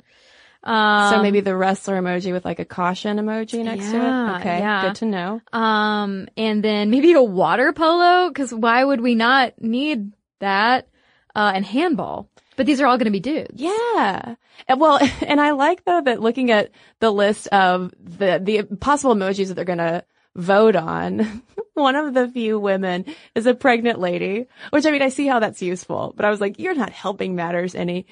[0.62, 4.40] Um, so maybe the wrestler emoji with like a caution emoji next to it.
[4.40, 4.82] Okay, yeah.
[4.82, 5.40] good to know.
[5.52, 10.88] Um, and then maybe a water polo, cause why would we not need that?
[11.34, 12.28] Uh, and handball.
[12.58, 13.52] But these are all gonna be dudes.
[13.54, 14.34] Yeah.
[14.66, 19.14] And well, and I like though that looking at the list of the, the possible
[19.14, 21.42] emojis that they're going to vote on,
[21.74, 23.04] one of the few women
[23.36, 26.40] is a pregnant lady, which I mean, I see how that's useful, but I was
[26.40, 28.06] like, you're not helping matters any.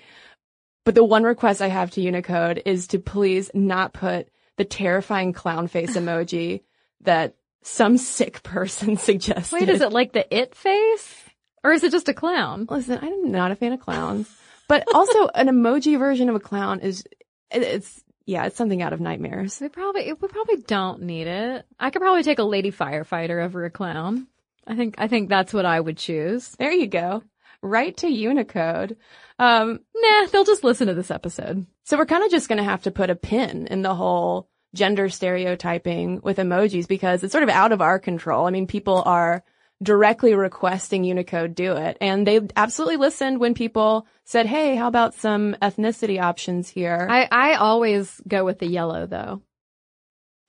[0.84, 5.32] But the one request I have to Unicode is to please not put the terrifying
[5.32, 6.62] clown face emoji
[7.00, 9.56] that some sick person suggested.
[9.56, 11.25] Wait, is it like the it face?
[11.66, 12.66] Or is it just a clown?
[12.70, 14.28] Listen, I'm not a fan of clowns,
[14.68, 17.04] but also an emoji version of a clown is,
[17.50, 19.60] it- it's, yeah, it's something out of nightmares.
[19.60, 21.64] We probably, we probably don't need it.
[21.78, 24.26] I could probably take a lady firefighter over a clown.
[24.66, 26.50] I think, I think that's what I would choose.
[26.58, 27.22] There you go.
[27.62, 28.96] Right to Unicode.
[29.38, 31.66] Um, Nah, they'll just listen to this episode.
[31.84, 34.48] so we're kind of just going to have to put a pin in the whole
[34.74, 38.46] gender stereotyping with emojis because it's sort of out of our control.
[38.46, 39.42] I mean, people are
[39.82, 45.14] directly requesting Unicode do it and they absolutely listened when people said, Hey, how about
[45.14, 47.06] some ethnicity options here?
[47.10, 49.42] I, I always go with the yellow though.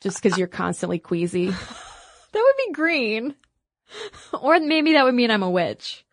[0.02, 1.54] just because you're constantly queasy.
[2.34, 3.36] That would be green.
[4.34, 6.06] Or maybe that would mean I'm a witch.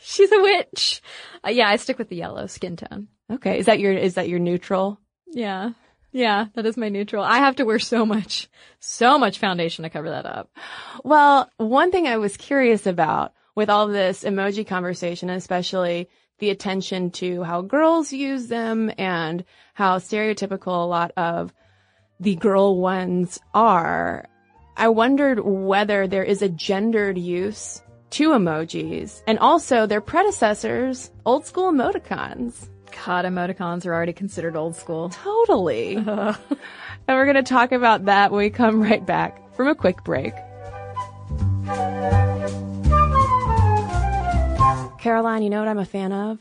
[0.00, 1.02] She's a witch.
[1.46, 3.08] Uh, yeah, I stick with the yellow skin tone.
[3.30, 3.58] Okay.
[3.58, 4.98] Is that your, is that your neutral?
[5.30, 5.72] Yeah.
[6.12, 7.24] Yeah, that is my neutral.
[7.24, 8.48] I have to wear so much,
[8.78, 10.50] so much foundation to cover that up.
[11.04, 17.10] Well, one thing I was curious about with all this emoji conversation, especially the attention
[17.12, 19.44] to how girls use them and
[19.74, 21.52] how stereotypical a lot of
[22.20, 24.26] the girl ones are,
[24.76, 31.46] I wondered whether there is a gendered use to emojis and also their predecessors, old
[31.46, 32.68] school emoticons.
[33.04, 35.10] God, emoticons are already considered old school.
[35.10, 35.96] Totally.
[35.96, 36.36] and
[37.08, 40.34] we're going to talk about that when we come right back from a quick break.
[44.98, 46.38] Caroline, you know what I'm a fan of?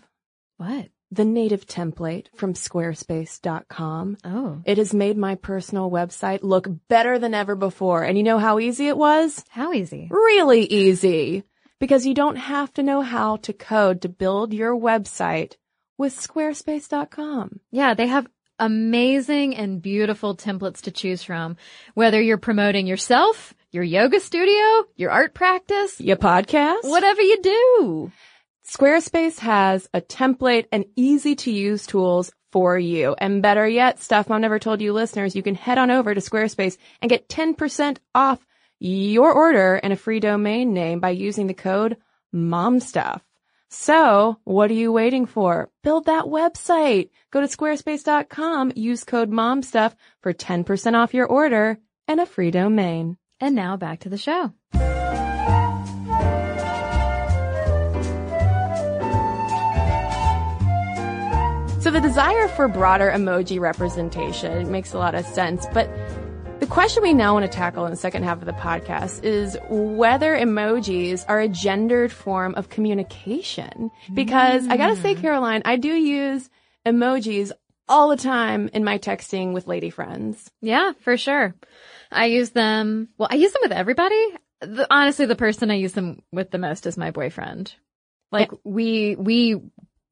[0.58, 0.90] What?
[1.10, 4.18] The native template from squarespace.com.
[4.24, 4.62] Oh.
[4.66, 8.04] It has made my personal website look better than ever before.
[8.04, 9.44] And you know how easy it was?
[9.50, 10.08] How easy?
[10.12, 11.44] Really easy.
[11.80, 15.56] Because you don't have to know how to code to build your website
[16.02, 17.60] with squarespace.com.
[17.72, 21.58] Yeah, they have amazing and beautiful templates to choose from.
[21.94, 26.84] Whether you're promoting yourself, your yoga studio, your art practice, Your podcast?
[26.84, 28.12] whatever you do.
[28.68, 33.16] Squarespace has a template and easy to use tools for you.
[33.18, 36.22] And better yet, stuff Mom never told you listeners, you can head on over to
[36.22, 38.46] Squarespace and get 10% off
[38.80, 41.98] your order and a free domain name by using the code
[42.34, 43.22] MOMSTUFF.
[43.74, 45.70] So what are you waiting for?
[45.82, 47.10] Build that website.
[47.32, 53.18] Go to squarespace.com, use code MOMSTUFF for 10% off your order and a free domain.
[53.40, 54.54] And now back to the show.
[61.80, 65.90] So the desire for broader emoji representation makes a lot of sense, but
[66.62, 69.58] the question we now want to tackle in the second half of the podcast is
[69.68, 73.90] whether emojis are a gendered form of communication.
[74.14, 75.22] Because I gotta say, mm.
[75.22, 76.52] Caroline, I do use
[76.86, 77.52] emojis
[77.90, 80.52] all the time in my texting with lady friends.
[80.62, 81.56] Yeah, for sure.
[82.12, 83.10] I use them.
[83.18, 84.24] Well, I use them with everybody.
[84.60, 87.74] The, honestly, the person I use them with the most is my boyfriend.
[88.32, 89.60] Like we we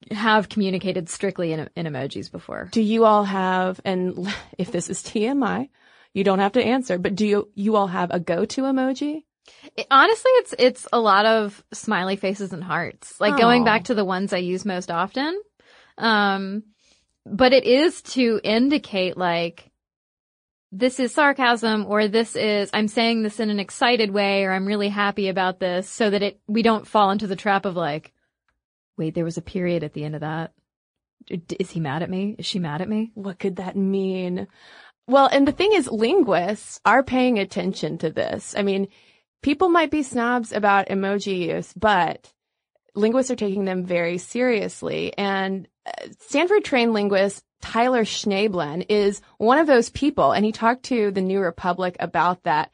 [0.09, 2.69] have communicated strictly in in emojis before.
[2.71, 5.69] Do you all have, and if this is TMI,
[6.13, 9.23] you don't have to answer, but do you, you all have a go-to emoji?
[9.75, 13.19] It- honestly, it's it's a lot of smiley faces and hearts.
[13.19, 15.39] Like going back to the ones I use most often.
[15.97, 16.63] Um,
[17.25, 19.69] but it is to indicate like
[20.71, 24.67] this is sarcasm or this is I'm saying this in an excited way or I'm
[24.67, 28.13] really happy about this so that it we don't fall into the trap of like
[28.97, 30.53] wait there was a period at the end of that
[31.59, 32.35] is he mad at me?
[32.37, 33.11] Is she mad at me?
[33.13, 34.47] What could that mean?
[35.09, 38.53] Well, and the thing is, linguists are paying attention to this.
[38.55, 38.89] I mean,
[39.41, 42.31] people might be snobs about emoji use, but
[42.93, 45.17] linguists are taking them very seriously.
[45.17, 50.83] And uh, Stanford trained linguist Tyler Schnoebelen is one of those people, and he talked
[50.83, 52.71] to the New Republic about that.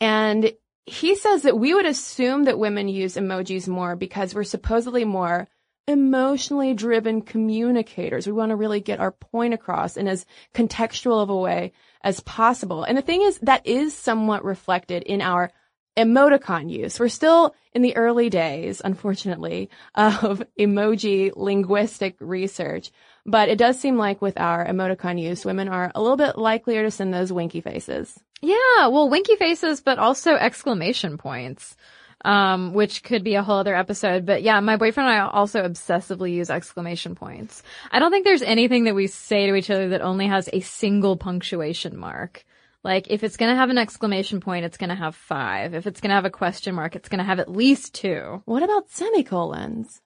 [0.00, 0.52] And
[0.86, 5.46] he says that we would assume that women use emojis more because we're supposedly more
[5.88, 8.26] emotionally driven communicators.
[8.26, 11.72] We want to really get our point across in as contextual of a way
[12.02, 12.82] as possible.
[12.82, 15.52] And the thing is, that is somewhat reflected in our
[15.96, 17.00] emoticon use.
[17.00, 22.90] We're still in the early days, unfortunately, of emoji linguistic research,
[23.24, 26.82] But it does seem like with our emoticon use, women are a little bit likelier
[26.82, 28.18] to send those winky faces.
[28.42, 31.76] Yeah, well, winky faces, but also exclamation points.
[32.26, 34.26] Um, which could be a whole other episode.
[34.26, 37.62] But yeah, my boyfriend and I also obsessively use exclamation points.
[37.92, 40.58] I don't think there's anything that we say to each other that only has a
[40.58, 42.44] single punctuation mark.
[42.82, 45.72] Like, if it's gonna have an exclamation point, it's gonna have five.
[45.74, 48.42] If it's gonna have a question mark, it's gonna have at least two.
[48.44, 50.00] What about semicolons?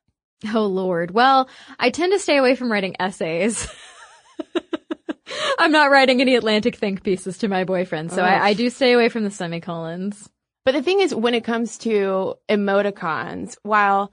[0.54, 1.10] Oh lord.
[1.10, 3.66] Well, I tend to stay away from writing essays.
[5.58, 8.92] I'm not writing any Atlantic think pieces to my boyfriend, so I, I do stay
[8.92, 10.28] away from the semicolons.
[10.64, 14.12] But the thing is, when it comes to emoticons, while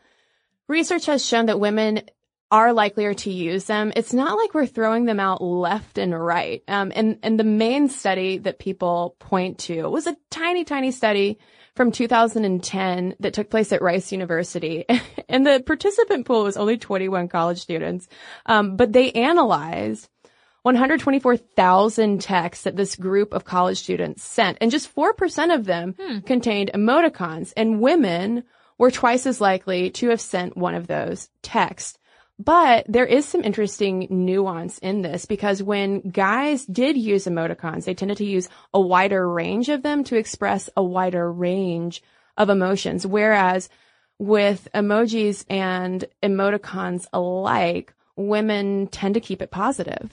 [0.68, 2.02] research has shown that women
[2.50, 6.64] are likelier to use them, it's not like we're throwing them out left and right.
[6.68, 11.40] Um, and, and the main study that people point to was a tiny, tiny study
[11.76, 14.86] from 2010 that took place at Rice University.
[15.30, 18.08] and the participant pool was only 21 college students.
[18.46, 20.10] Um, but they analyzed
[20.68, 26.20] 124,000 texts that this group of college students sent, and just 4% of them hmm.
[26.20, 28.44] contained emoticons, and women
[28.78, 31.98] were twice as likely to have sent one of those texts.
[32.38, 37.94] But there is some interesting nuance in this because when guys did use emoticons, they
[37.94, 42.04] tended to use a wider range of them to express a wider range
[42.36, 43.08] of emotions.
[43.08, 43.70] Whereas
[44.20, 50.12] with emojis and emoticons alike, women tend to keep it positive.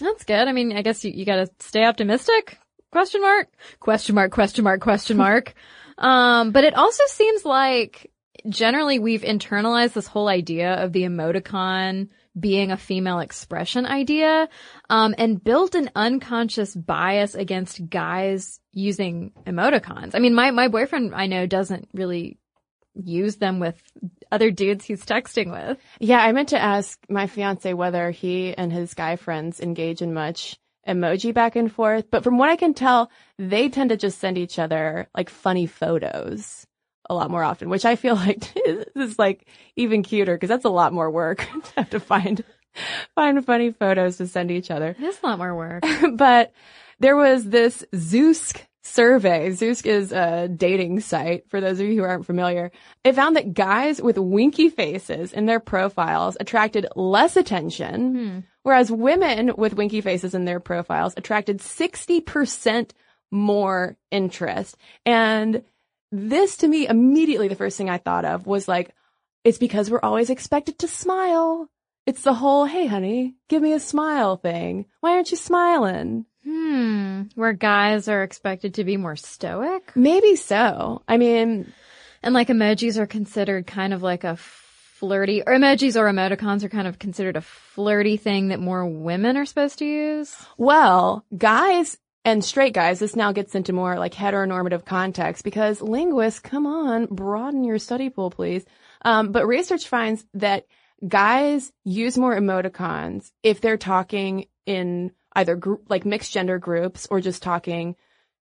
[0.00, 0.48] That's good.
[0.48, 2.58] I mean, I guess you, you gotta stay optimistic?
[2.90, 3.48] Question mark?
[3.80, 5.54] Question mark, question mark, question mark.
[5.98, 8.10] um, but it also seems like
[8.48, 12.08] generally we've internalized this whole idea of the emoticon
[12.38, 14.48] being a female expression idea,
[14.88, 20.14] um, and built an unconscious bias against guys using emoticons.
[20.14, 22.38] I mean, my, my boyfriend I know doesn't really
[22.94, 23.80] use them with
[24.30, 25.78] other dudes he's texting with.
[26.00, 30.14] Yeah, I meant to ask my fiance whether he and his guy friends engage in
[30.14, 34.18] much emoji back and forth, but from what I can tell, they tend to just
[34.18, 36.66] send each other like funny photos
[37.10, 38.52] a lot more often, which I feel like
[38.94, 39.46] is like
[39.76, 42.42] even cuter because that's a lot more work to have to find
[43.14, 44.94] find funny photos to send each other.
[44.98, 45.84] It is a lot more work.
[46.14, 46.52] but
[47.00, 49.50] there was this Zoosk survey.
[49.50, 52.70] Zoosk is a dating site for those of you who aren't familiar.
[53.04, 58.38] It found that guys with winky faces in their profiles attracted less attention, hmm.
[58.62, 62.90] whereas women with winky faces in their profiles attracted 60%
[63.30, 64.76] more interest.
[65.04, 65.62] And
[66.10, 68.94] this to me, immediately the first thing I thought of was like,
[69.44, 71.68] it's because we're always expected to smile.
[72.06, 74.86] It's the whole, hey honey, give me a smile thing.
[75.00, 76.24] Why aren't you smiling?
[76.48, 77.22] Hmm.
[77.34, 79.94] Where guys are expected to be more stoic?
[79.94, 81.02] Maybe so.
[81.06, 81.70] I mean,
[82.22, 86.70] and like emojis are considered kind of like a flirty, or emojis or emoticons are
[86.70, 90.34] kind of considered a flirty thing that more women are supposed to use.
[90.56, 96.40] Well, guys and straight guys, this now gets into more like heteronormative context because linguists,
[96.40, 98.64] come on, broaden your study pool, please.
[99.04, 100.64] Um, but research finds that
[101.06, 107.20] guys use more emoticons if they're talking in either group, like mixed gender groups or
[107.20, 107.96] just talking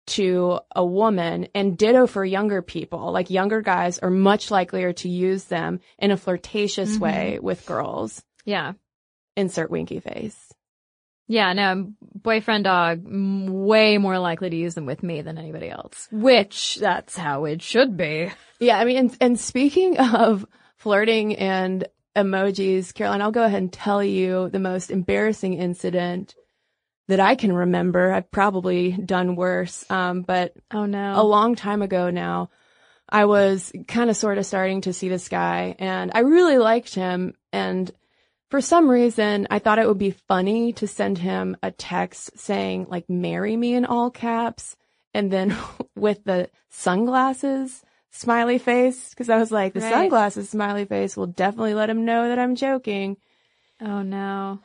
[0.07, 3.11] to a woman and ditto for younger people.
[3.11, 7.03] Like younger guys are much likelier to use them in a flirtatious mm-hmm.
[7.03, 8.21] way with girls.
[8.43, 8.73] Yeah.
[9.37, 10.53] Insert winky face.
[11.27, 16.09] Yeah, no, boyfriend dog, way more likely to use them with me than anybody else.
[16.11, 18.29] Which, that's how it should be.
[18.59, 23.71] Yeah, I mean, and, and speaking of flirting and emojis, Caroline, I'll go ahead and
[23.71, 26.35] tell you the most embarrassing incident
[27.11, 28.11] that I can remember.
[28.11, 29.85] I've probably done worse.
[29.91, 32.49] Um, but oh no, a long time ago now,
[33.09, 36.95] I was kind of sort of starting to see this guy and I really liked
[36.95, 37.33] him.
[37.51, 37.91] And
[38.49, 42.87] for some reason, I thought it would be funny to send him a text saying
[42.89, 44.77] like, marry me in all caps.
[45.13, 45.57] And then
[45.95, 49.13] with the sunglasses smiley face.
[49.15, 49.91] Cause I was like, the right.
[49.91, 53.17] sunglasses smiley face will definitely let him know that I'm joking.
[53.81, 54.61] Oh no.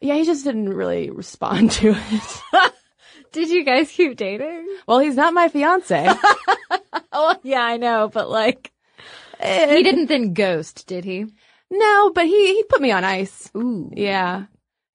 [0.00, 2.72] Yeah, he just didn't really respond to it.
[3.32, 4.68] Did you guys keep dating?
[4.86, 6.08] Well, he's not my fiance.
[7.12, 8.72] oh, yeah, I know, but like,
[9.42, 11.26] he didn't then ghost, did he?
[11.68, 13.50] No, but he, he put me on ice.
[13.56, 13.90] Ooh.
[13.92, 14.44] Yeah.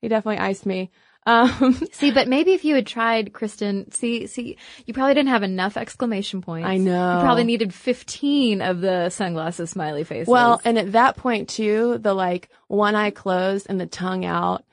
[0.01, 0.89] He definitely iced me.
[1.25, 5.43] Um, see, but maybe if you had tried, Cristen, see, see, you probably didn't have
[5.43, 6.67] enough exclamation points.
[6.67, 7.17] I know.
[7.17, 10.27] You probably needed 15 of the sunglasses smiley faces.
[10.27, 14.63] Well, and at that point too, the like one eye closed and the tongue out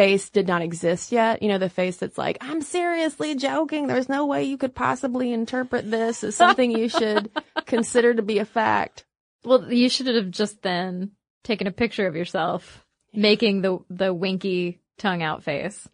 [0.00, 1.42] face did not exist yet.
[1.42, 3.86] You know, the face that's like, I'm seriously joking.
[3.86, 7.30] There's no way you could possibly interpret this as something you should
[7.66, 9.04] consider to be a fact.
[9.44, 11.10] Well, you should have just then
[11.44, 12.82] taken a picture of yourself.
[13.12, 15.86] making the the winky tongue out face.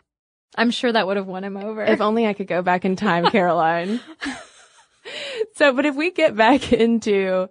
[0.57, 1.83] I'm sure that would have won him over.
[1.83, 3.99] If only I could go back in time, Caroline.
[5.55, 7.49] so, but if we get back into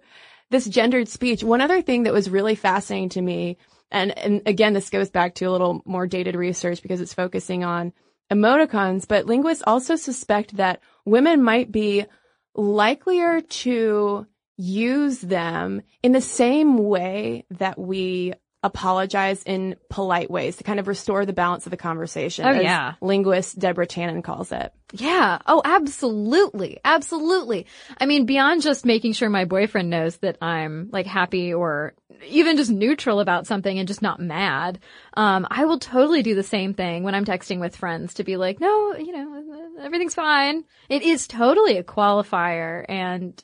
[0.50, 3.58] this gendered speech, one other thing that was really fascinating to me,
[3.90, 7.64] and, and again, this goes back to a little more dated research because it's focusing
[7.64, 7.92] on
[8.32, 12.06] emoticons, but linguists also suspect that women might be
[12.54, 14.26] likelier to
[14.56, 18.32] use them in the same way that we
[18.66, 22.46] apologize in polite ways to kind of restore the balance of the conversation.
[22.46, 22.94] Oh, as yeah.
[23.00, 24.72] Linguist Deborah Tannen calls it.
[24.92, 25.38] Yeah.
[25.46, 26.78] Oh, absolutely.
[26.84, 27.66] Absolutely.
[27.98, 31.94] I mean, beyond just making sure my boyfriend knows that I'm like happy or
[32.26, 34.78] even just neutral about something and just not mad.
[35.14, 38.36] Um, I will totally do the same thing when I'm texting with friends to be
[38.36, 40.64] like, no, you know, everything's fine.
[40.88, 43.42] It is totally a qualifier and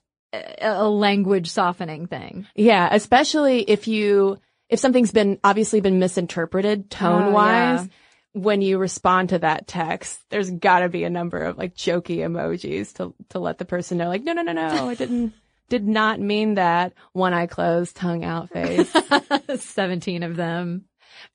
[0.61, 2.47] a language softening thing.
[2.55, 4.39] Yeah, especially if you
[4.73, 7.83] if something's been obviously been misinterpreted oh, tone wise.
[7.83, 7.87] yeah.
[8.35, 12.95] When you respond to that text, there's gotta be a number of like jokey emojis
[12.95, 15.35] to, to let the person know like, no, no, no, no, I didn't,
[15.68, 18.91] did not mean that one eye closed, tongue out face.
[19.62, 20.87] 17 of them.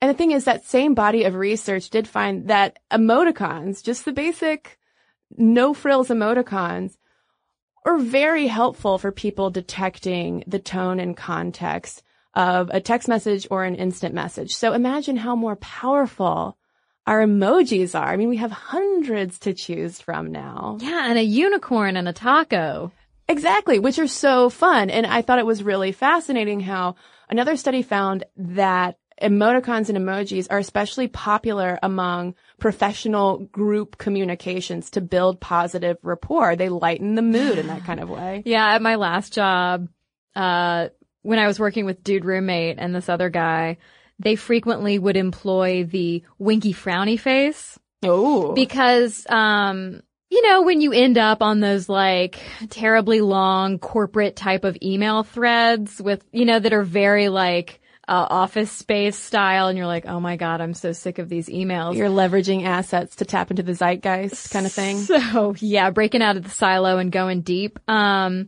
[0.01, 4.11] And the thing is that same body of research did find that emoticons, just the
[4.11, 4.79] basic
[5.29, 6.97] no frills emoticons,
[7.85, 12.01] are very helpful for people detecting the tone and context
[12.37, 14.51] of a text message or an instant message.
[14.51, 16.55] So imagine how more powerful
[17.07, 18.07] our emojis are.
[18.07, 20.77] I mean, we have hundreds to choose from now.
[20.79, 21.09] Yeah.
[21.09, 22.91] And a unicorn and a taco.
[23.27, 24.91] Exactly, which are so fun.
[24.91, 26.95] And I thought it was really fascinating how
[27.27, 35.01] another study found that emoticons and emojis are especially popular among professional group communications to
[35.01, 36.55] build positive rapport.
[36.55, 38.43] They lighten the mood in that kind of way.
[38.45, 39.87] Yeah, at my last job,
[40.35, 40.89] uh,
[41.27, 43.79] when I was working with dude roommate and this other guy,
[44.17, 50.93] they frequently would employ the winky frowny face Oh, because, um, you know, when you
[50.93, 56.59] end up on those like terribly long corporate type of email threads with, you know,
[56.59, 60.73] that are very like, uh, office space style and you're like, oh my God, I'm
[60.73, 61.97] so sick of these emails.
[61.97, 64.97] you're leveraging assets to tap into the zeitgeist kind of thing.
[64.99, 67.79] So yeah, breaking out of the silo and going deep.
[67.89, 68.47] Um,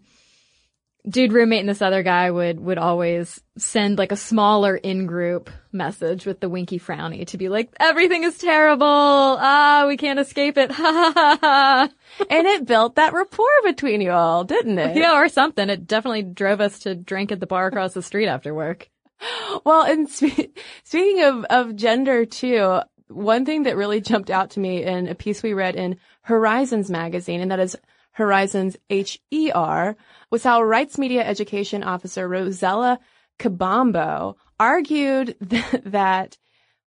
[1.08, 6.26] dude roommate and this other guy would, would always send like a smaller in-group message
[6.26, 8.86] with the winky frowny to be like, everything is terrible.
[8.86, 10.72] Ah, we can't escape it.
[10.72, 11.89] Ha ha ha ha.
[12.30, 14.97] and it built that rapport between you all, didn't it?
[14.97, 15.70] Yeah, or something.
[15.70, 18.89] It definitely drove us to drink at the bar across the street after work.
[19.66, 22.80] Well, and spe- speaking of, of gender too,
[23.10, 26.89] one thing that really jumped out to me in a piece we read in Herizons
[26.89, 27.76] magazine, and that is
[28.12, 29.95] Herizons H-E-R,
[30.30, 32.99] was how rights media education officer Rosella
[33.39, 36.38] Kabambo argued th- that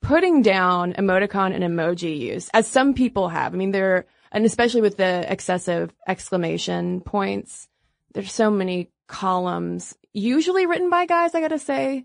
[0.02, 4.82] putting down emoticon and emoji use, as some people have, I mean, there, and especially
[4.82, 7.68] with the excessive exclamation points,
[8.12, 12.04] there's so many columns, usually written by guys, I gotta say,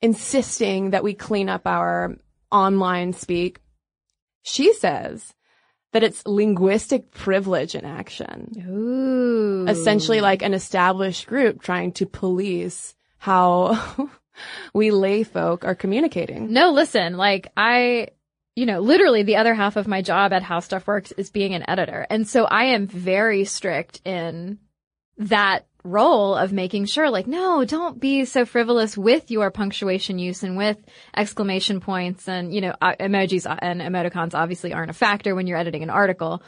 [0.00, 2.16] insisting that we clean up our
[2.50, 3.60] online speak.
[4.42, 5.34] She says
[5.94, 8.50] that it's linguistic privilege in action.
[8.68, 9.64] Ooh.
[9.68, 14.10] Essentially like an established group trying to police how
[14.74, 16.52] we lay folk are communicating.
[16.52, 18.08] No, listen, like I,
[18.56, 21.54] you know, literally the other half of my job at How Stuff Works is being
[21.54, 22.04] an editor.
[22.10, 24.58] And so I am very strict in
[25.18, 30.42] that role of making sure like, no, don't be so frivolous with your punctuation use
[30.42, 30.78] and with
[31.16, 35.58] exclamation points and, you know, uh, emojis and emoticons obviously aren't a factor when you're
[35.58, 36.42] editing an article.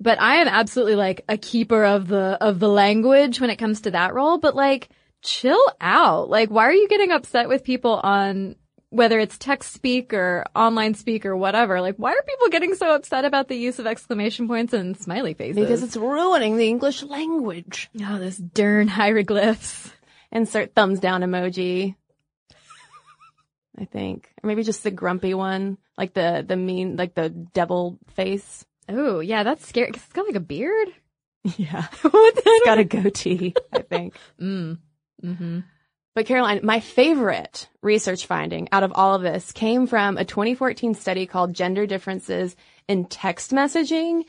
[0.00, 3.82] But I am absolutely like a keeper of the, of the language when it comes
[3.82, 4.38] to that role.
[4.38, 4.88] But like,
[5.22, 6.28] chill out.
[6.28, 8.56] Like, why are you getting upset with people on
[8.90, 11.80] whether it's text speak or online speak or whatever?
[11.80, 15.34] Like, why are people getting so upset about the use of exclamation points and smiley
[15.34, 15.56] faces?
[15.62, 17.88] Because it's ruining the English language.
[18.04, 19.90] oh, those darn hieroglyphs.
[20.32, 21.96] Insert thumbs down emoji.
[23.78, 24.30] I think.
[24.42, 25.78] Or maybe just the grumpy one.
[25.96, 28.64] Like the, the mean, like the devil face.
[28.88, 29.90] Oh, yeah, that's scary.
[29.92, 30.88] 'cause it's got like a beard.
[31.56, 31.86] Yeah.
[32.04, 34.14] It's got a goatee, I think.
[34.40, 34.78] Mm.
[35.24, 35.60] Mm-hmm.
[36.14, 40.94] But Caroline, my favorite research finding out of all of this came from a 2014
[40.94, 42.56] study called Gender Differences
[42.88, 44.24] in Text Messaging.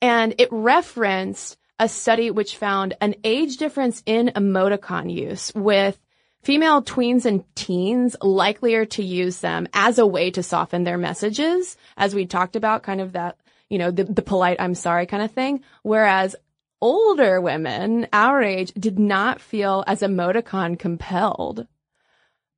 [0.00, 5.98] And it referenced a study which found an age difference in emoticon use with
[6.42, 11.76] female tweens and teens likelier to use them as a way to soften their messages,
[11.96, 13.36] as we talked about, kind of that,
[13.68, 15.62] you know, the, the polite I'm sorry kind of thing.
[15.82, 16.36] Whereas
[16.82, 21.66] older women, our age, did not feel as emoticon compelled.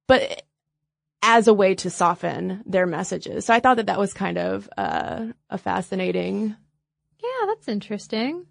[0.09, 0.43] But
[1.23, 3.47] as a way to soften their messages.
[3.47, 6.55] So I thought that that was kind of uh, a fascinating.
[7.23, 8.45] Yeah, that's interesting.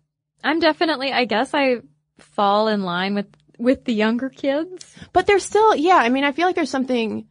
[0.43, 1.81] I'm definitely, I guess I
[2.17, 3.27] fall in line with,
[3.59, 4.95] with the younger kids.
[5.11, 7.27] But there's still, yeah, I mean, I feel like there's something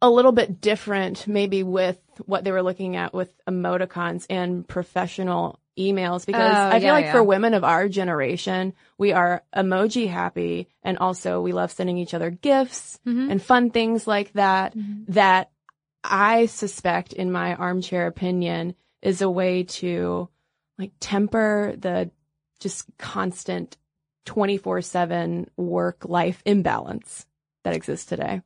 [0.00, 5.60] a little bit different maybe with what they were looking at with emoticons and professional
[5.78, 7.12] emails because Oh, I feel yeah, like yeah.
[7.12, 12.14] for women of our generation, we are emoji happy and also we love sending each
[12.14, 13.30] other GIFs Mhm.
[13.30, 15.06] and fun things like that Mhm.
[15.08, 15.50] that
[16.04, 20.28] I suspect in my armchair opinion is a way to
[20.78, 22.10] like temper the
[22.60, 23.76] just constant
[24.26, 27.26] 24/7 work life imbalance
[27.64, 28.42] that exists today.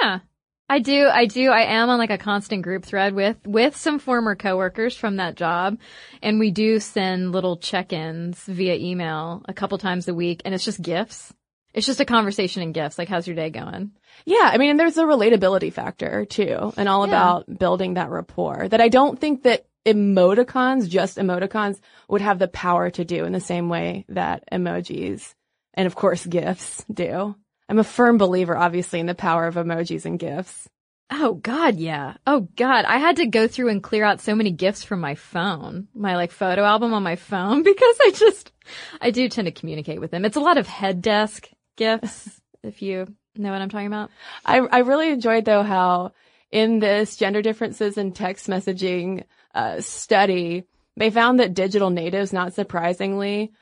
[0.00, 0.20] Yeah.
[0.68, 3.98] I do, I do, I am on like a constant group thread with, with some
[3.98, 5.78] former coworkers from that job.
[6.22, 10.64] And we do send little check-ins via email a couple times a week and it's
[10.64, 11.34] just GIFs.
[11.74, 12.98] It's just a conversation in GIFs.
[12.98, 13.90] Like, how's your day going?
[14.24, 17.10] Yeah, I mean, and there's a relatability factor too, and all Yeah.
[17.10, 22.48] about building that rapport that I don't think that emoticons, just emoticons, would have the
[22.48, 25.34] power to do in the same way that emojis
[25.74, 27.34] and of course GIFs do.
[27.68, 30.68] I'm a firm believer, obviously, in the power of emojis and GIFs.
[31.10, 32.16] Oh God, yeah.
[32.26, 35.14] Oh God, I had to go through and clear out so many GIFs from my
[35.14, 38.52] phone, my like photo album on my phone because I just,
[39.00, 40.24] I do tend to communicate with them.
[40.24, 44.10] It's a lot of head desk GIFs, if you know what I'm talking about.
[44.44, 46.12] I, I really enjoyed though how
[46.50, 50.64] in this gender differences in text messaging uh, study,
[50.96, 53.52] they found that digital natives, not surprisingly,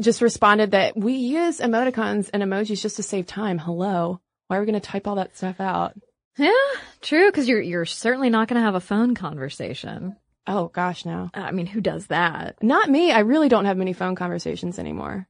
[0.00, 3.58] just responded that we use emoticons and emojis just to save time.
[3.58, 4.20] Hello.
[4.48, 5.94] Why are we going to type all that stuff out?
[6.36, 6.50] Yeah,
[7.00, 7.30] true.
[7.30, 10.16] Cause you're, you're certainly not going to have a phone conversation.
[10.46, 11.30] Oh gosh, no.
[11.32, 12.62] I mean, who does that?
[12.62, 13.12] Not me.
[13.12, 15.26] I really don't have many phone conversations anymore.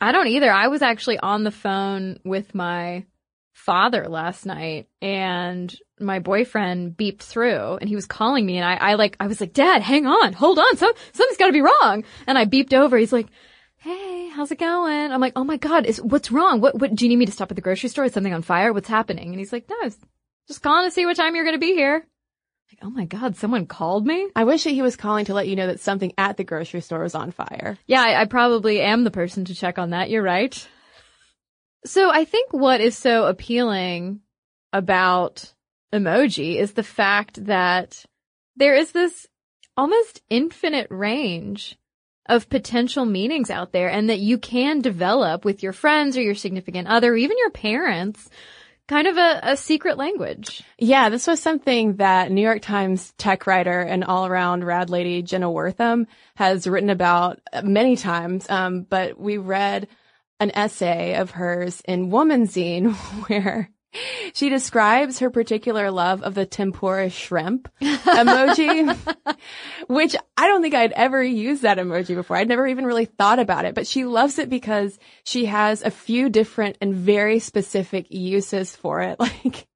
[0.00, 0.50] I don't either.
[0.50, 3.04] I was actually on the phone with my
[3.54, 8.74] father last night and my boyfriend beeped through and he was calling me and I,
[8.74, 10.76] I like, I was like, dad, hang on, hold on.
[10.76, 12.04] Some, something's gotta be wrong.
[12.26, 12.96] And I beeped over.
[12.98, 13.26] He's like,
[13.80, 15.12] Hey, how's it going?
[15.12, 16.60] I'm like, oh my God, is, what's wrong?
[16.60, 18.04] What, what, do you need me to stop at the grocery store?
[18.04, 18.72] Is something on fire?
[18.72, 19.28] What's happening?
[19.28, 19.98] And he's like, no, I was
[20.48, 22.04] just calling to see what time you're going to be here.
[22.72, 24.30] Like, oh my God, someone called me?
[24.34, 26.80] I wish that he was calling to let you know that something at the grocery
[26.80, 27.78] store was on fire.
[27.86, 30.10] Yeah, I, I probably am the person to check on that.
[30.10, 30.68] You're right.
[31.84, 34.20] So I think what is so appealing
[34.72, 35.54] about
[35.94, 38.04] emoji is the fact that
[38.56, 39.28] there is this
[39.76, 41.78] almost infinite range
[42.28, 46.34] of potential meanings out there and that you can develop with your friends or your
[46.34, 48.28] significant other, even your parents,
[48.86, 50.62] kind of a, a secret language.
[50.78, 55.22] Yeah, this was something that New York Times tech writer and all around rad lady
[55.22, 56.06] Jenna Wortham
[56.36, 58.48] has written about many times.
[58.50, 59.88] Um, but we read
[60.40, 62.94] an essay of hers in Womanzine
[63.28, 63.70] where
[64.34, 68.96] she describes her particular love of the tempura shrimp emoji,
[69.88, 72.36] which I don't think I'd ever used that emoji before.
[72.36, 75.90] I'd never even really thought about it, but she loves it because she has a
[75.90, 79.18] few different and very specific uses for it.
[79.28, 79.68] Like,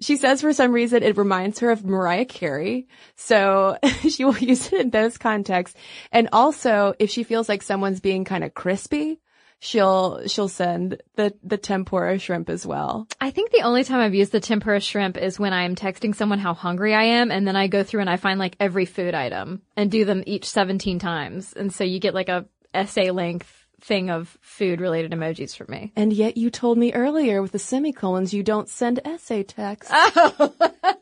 [0.00, 2.88] she says for some reason it reminds her of Mariah Carey.
[3.16, 3.76] So
[4.08, 5.78] she will use it in those contexts.
[6.10, 9.20] And also if she feels like someone's being kind of crispy,
[9.60, 13.06] she'll, she'll send the, the tempura shrimp as well.
[13.20, 16.38] I think the only time I've used the tempura shrimp is when I'm texting someone
[16.38, 19.14] how hungry I am and then I go through and I find like every food
[19.14, 21.52] item and do them each 17 times.
[21.52, 25.92] And so you get like a essay length thing of food related emojis for me.
[25.96, 29.90] And yet you told me earlier with the semicolons you don't send essay text.
[29.92, 30.54] Oh.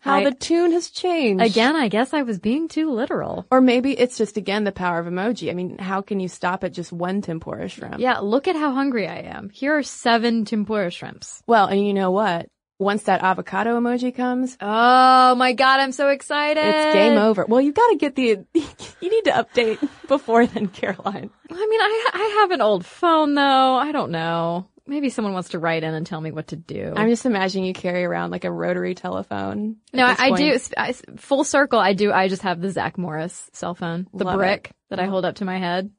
[0.00, 1.42] How I- the tune has changed.
[1.44, 3.46] Again, I guess I was being too literal.
[3.50, 5.50] Or maybe it's just again the power of emoji.
[5.50, 7.98] I mean, how can you stop at just one tempura shrimp?
[7.98, 9.50] Yeah, look at how hungry I am.
[9.50, 11.42] Here are seven tempura shrimps.
[11.46, 12.46] Well, and you know what?
[12.84, 16.62] Once that avocado emoji comes, Oh my god, I'm so excited.
[16.64, 17.46] it's game over.
[17.46, 18.44] Well, you've got to get the.
[19.00, 21.28] You need to update before then, Caroline.
[21.50, 23.74] I mean, I I have an old phone though.
[23.76, 24.66] I don't know.
[24.86, 26.92] Maybe someone wants to write in and tell me what to do.
[26.94, 29.76] I'm just imagining you carry around like a rotary telephone.
[29.92, 30.58] No, I, I do.
[30.76, 32.12] I, full circle, I do.
[32.12, 35.36] I just have the Zach Morris cell phone, the Love brick that I hold up
[35.36, 35.90] to my head.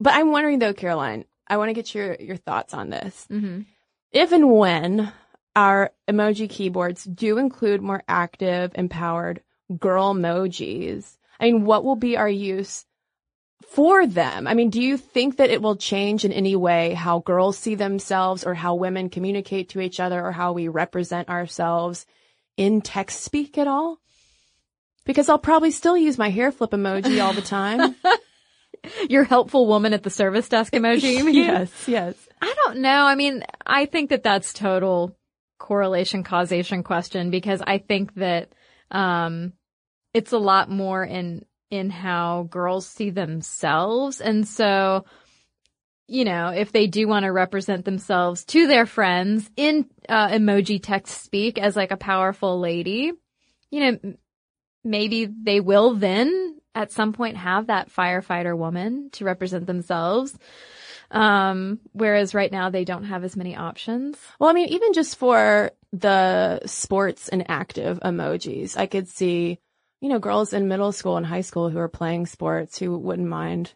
[0.00, 1.24] But I'm wondering though, Caroline.
[1.46, 3.26] I want to get your your thoughts on this.
[3.30, 3.60] Mm-hmm.
[4.12, 5.12] if and when
[5.56, 9.42] our emoji keyboards do include more active, empowered
[9.78, 12.84] girl emojis, I mean, what will be our use
[13.68, 14.46] for them?
[14.46, 17.74] I mean, do you think that it will change in any way how girls see
[17.74, 22.06] themselves or how women communicate to each other or how we represent ourselves
[22.56, 23.98] in text speak at all?
[25.04, 27.94] Because I'll probably still use my hair flip emoji all the time.
[29.08, 31.22] Your helpful woman at the service desk emoji.
[31.34, 32.14] Yes, yes.
[32.40, 33.04] I don't know.
[33.04, 35.16] I mean, I think that that's total
[35.58, 38.52] correlation causation question because I think that,
[38.90, 39.52] um,
[40.12, 44.20] it's a lot more in, in how girls see themselves.
[44.20, 45.04] And so,
[46.06, 50.80] you know, if they do want to represent themselves to their friends in uh, emoji
[50.82, 53.12] text speak as like a powerful lady,
[53.70, 54.14] you know,
[54.84, 60.36] maybe they will then at some point have that firefighter woman to represent themselves.
[61.10, 64.16] Um, whereas right now they don't have as many options.
[64.38, 69.58] Well, I mean, even just for the sports and active emojis, I could see,
[70.00, 73.28] you know, girls in middle school and high school who are playing sports who wouldn't
[73.28, 73.74] mind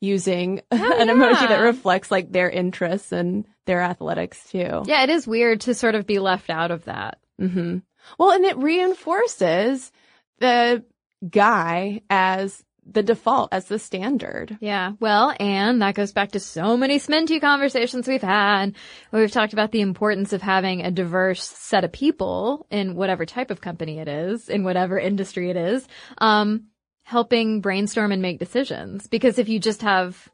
[0.00, 4.82] using an emoji that reflects like their interests and their athletics too.
[4.86, 7.18] Yeah, it is weird to sort of be left out of that.
[7.40, 7.78] Mm-hmm.
[8.18, 9.90] Well, and it reinforces
[10.38, 10.84] the
[11.28, 14.56] guy as the default, as the standard.
[14.60, 14.92] Yeah.
[15.00, 18.74] Well, and that goes back to so many Sminty conversations we've had
[19.10, 23.26] where we've talked about the importance of having a diverse set of people in whatever
[23.26, 25.86] type of company it is, in whatever industry it is,
[26.18, 26.66] um,
[27.02, 29.06] helping brainstorm and make decisions.
[29.06, 30.28] Because if you just have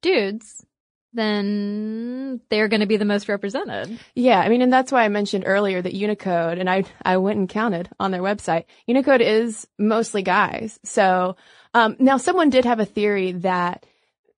[0.00, 0.64] dudes,
[1.12, 3.98] then they're going to be the most represented.
[4.14, 7.38] Yeah, I mean, and that's why I mentioned earlier that Unicode, and I I went
[7.38, 8.64] and counted on their website.
[8.86, 10.78] Unicode is mostly guys.
[10.84, 11.36] So
[11.74, 13.84] um, now someone did have a theory that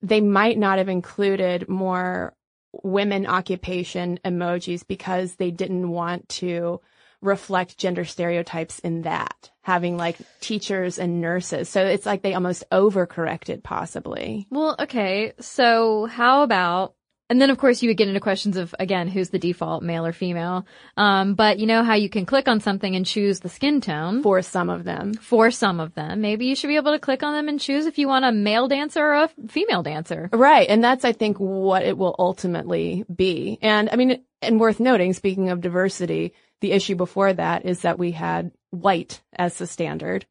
[0.02, 2.34] they might not have included more
[2.82, 6.80] women occupation emojis because they didn't want to
[7.20, 11.68] reflect gender stereotypes in that having like teachers and nurses.
[11.68, 14.46] So it's like they almost overcorrected possibly.
[14.50, 15.34] Well, okay.
[15.38, 16.94] So how about,
[17.30, 20.04] and then of course you would get into questions of, again, who's the default, male
[20.04, 20.66] or female.
[20.98, 24.22] Um, but you know how you can click on something and choose the skin tone
[24.22, 25.14] For some of them.
[25.14, 26.20] for some of them.
[26.20, 28.32] Maybe you should be able to click on them and choose if you want a
[28.32, 30.28] male dancer or a female dancer.
[30.32, 30.68] Right.
[30.68, 33.58] And that's, I think, what it will ultimately be.
[33.62, 37.98] And I mean, and worth noting, speaking of diversity, the issue before that is that
[37.98, 40.26] we had white as the standard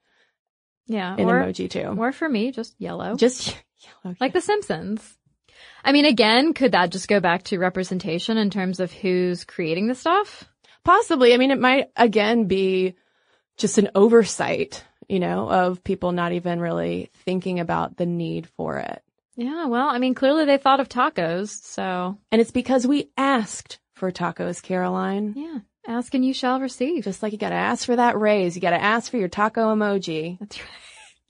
[0.87, 1.15] Yeah.
[1.15, 1.95] in or, emoji too.
[1.97, 3.15] or for me, just yellow.
[3.15, 3.55] Just
[4.03, 4.15] yellow.
[4.19, 5.17] like The Simpsons.
[5.83, 9.87] I mean, again, could that just go back to representation in terms of who's creating
[9.87, 10.43] the stuff?
[10.83, 11.33] Possibly.
[11.33, 12.95] I mean, it might again be
[13.57, 18.77] just an oversight, you know, of people not even really thinking about the need for
[18.77, 19.01] it.
[19.35, 23.79] Yeah, well, I mean, clearly they thought of tacos, so And it's because we asked
[23.93, 25.33] for tacos, Caroline.
[25.35, 25.59] yeah.
[25.87, 27.05] Ask and you shall receive.
[27.05, 30.37] Just like you gotta ask for that raise, you gotta ask for your taco emoji.
[30.39, 30.69] That's right.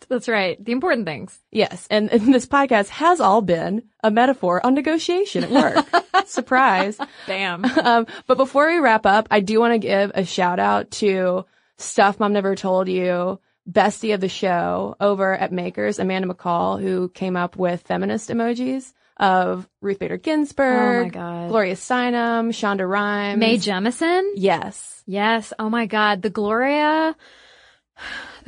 [0.07, 0.63] That's right.
[0.63, 1.37] The important things.
[1.51, 5.85] Yes, and, and this podcast has all been a metaphor on negotiation at work.
[6.27, 6.97] Surprise.
[7.27, 7.65] Damn.
[7.65, 11.45] Um, but before we wrap up, I do want to give a shout out to
[11.77, 13.39] Stuff Mom Never Told You,
[13.69, 18.93] bestie of the show over at Makers, Amanda McCall, who came up with feminist emojis
[19.17, 21.49] of Ruth Bader Ginsburg, Oh.
[21.49, 23.37] Gloria Steinem, Shonda Rhimes.
[23.37, 24.31] Mae Jemison?
[24.35, 25.03] Yes.
[25.05, 25.51] Yes.
[25.59, 26.21] Oh my God.
[26.21, 27.15] The Gloria,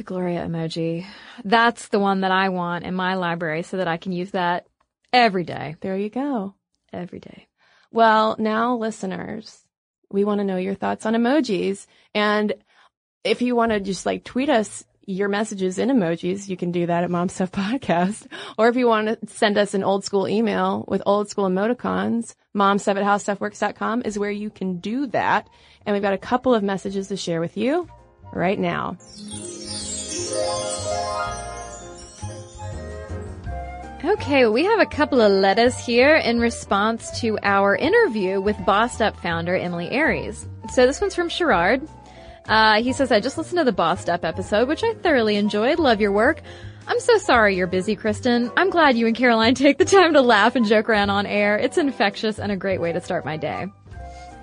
[0.02, 1.06] the Gloria emoji.
[1.46, 4.66] That's the one that I want in my library so that I can use that
[5.14, 5.76] every day.
[5.80, 6.56] There you go.
[6.92, 7.48] Every day.
[7.92, 9.64] Well, now listeners,
[10.10, 11.86] we want to know your thoughts on emojis.
[12.16, 12.56] And
[13.24, 16.88] if you want to just like tweet us your messages in emojis, you can do
[16.88, 18.26] that at Mom Stuff Podcast.
[18.58, 22.34] Or if you want to send us an old school email with old school emoticons,
[22.58, 25.48] momstuff at howstuffworks.com is where you can do that.
[25.86, 27.88] And we've got a couple of messages to share with you
[28.34, 28.98] right now.
[34.04, 39.02] Okay, we have a couple of letters here in response to our interview with Bossed
[39.02, 40.48] Up founder Emilie Aries.
[40.74, 41.88] So this one's from Sherrard.
[42.46, 45.80] Uh, he says, I just listened to the Bossed Up episode, which I thoroughly enjoyed.
[45.80, 46.42] Love your work.
[46.88, 48.52] I'm so sorry you're busy, Cristen.
[48.58, 51.58] I'm glad you and Caroline take the time to laugh and joke around on air.
[51.58, 53.68] It's infectious and a great way to start my day.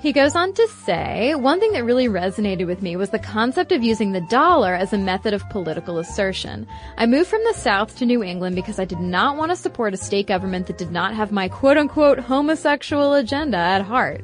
[0.01, 3.72] He goes on to say, one thing that really resonated with me was the concept
[3.72, 6.68] of using the dollar as a method of political assertion.
[6.96, 9.94] I moved from the South to New England because I did not want to support
[9.94, 14.22] a state government that did not have my quote unquote homosexual agenda at heart.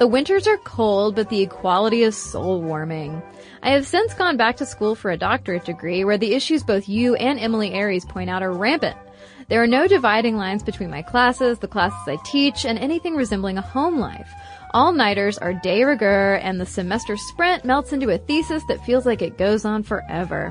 [0.00, 3.22] The winters are cold, but the equality is soul warming.
[3.62, 6.88] I have since gone back to school for a doctorate degree where the issues both
[6.88, 8.96] you and Emilie Aries point out are rampant.
[9.48, 13.58] There are no dividing lines between my classes, the classes I teach, and anything resembling
[13.58, 14.32] a home life.
[14.74, 19.20] All-nighters are de rigueur and the semester sprint melts into a thesis that feels like
[19.20, 20.50] it goes on forever.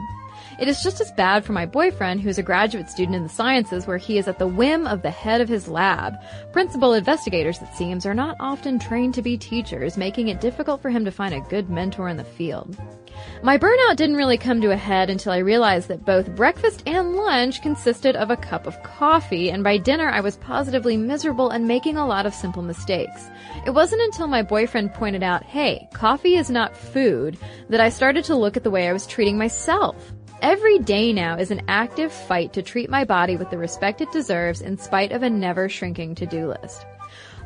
[0.59, 3.30] It is just as bad for my boyfriend, who is a graduate student in the
[3.30, 6.13] sciences where he is at the whim of the head of his lab.
[6.53, 10.91] Principal investigators, it seems, are not often trained to be teachers, making it difficult for
[10.91, 12.78] him to find a good mentor in the field.
[13.41, 17.15] My burnout didn't really come to a head until I realized that both breakfast and
[17.15, 21.67] lunch consisted of a cup of coffee, and by dinner I was positively miserable and
[21.67, 23.30] making a lot of simple mistakes.
[23.65, 27.37] It wasn't until my boyfriend pointed out, hey, coffee is not food,
[27.69, 30.13] that I started to look at the way I was treating myself.
[30.41, 34.11] Every day now is an active fight to treat my body with the respect it
[34.11, 36.85] deserves in spite of a never shrinking to-do list.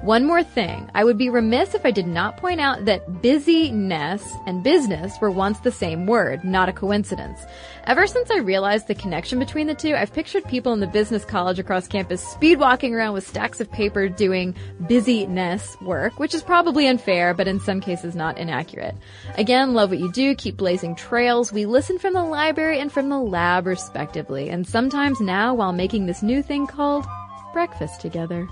[0.06, 0.88] One more thing.
[0.94, 5.32] I would be remiss if I did not point out that busyness and business were
[5.32, 7.40] once the same word, not a coincidence.
[7.86, 11.26] Ever since I realized the connection between the two, I've pictured people in the business
[11.26, 16.44] college across campus speed walking around with stacks of paper doing busyness work, which is
[16.44, 18.94] probably unfair, but in some cases not inaccurate.
[19.40, 21.52] Again, love what you do, keep blazing trails.
[21.52, 26.06] We listen from the library and from the lab respectively, and sometimes now while making
[26.06, 27.08] this new thing called
[27.54, 28.48] breakfast together.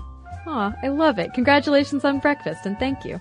[0.46, 1.32] Aw, I love it.
[1.32, 3.20] Congratulations on breakfast and thank you.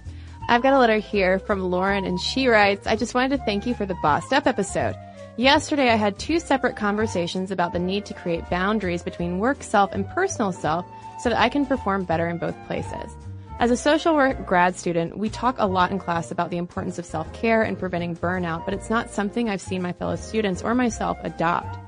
[0.49, 3.65] I've got a letter here from Lauren and she writes, I just wanted to thank
[3.65, 4.95] you for the Bossed Up episode.
[5.37, 9.93] Yesterday I had two separate conversations about the need to create boundaries between work self
[9.93, 10.85] and personal self
[11.21, 13.15] so that I can perform better in both places.
[13.59, 16.99] As a social work grad student, we talk a lot in class about the importance
[16.99, 20.75] of self-care and preventing burnout, but it's not something I've seen my fellow students or
[20.75, 21.79] myself adopt.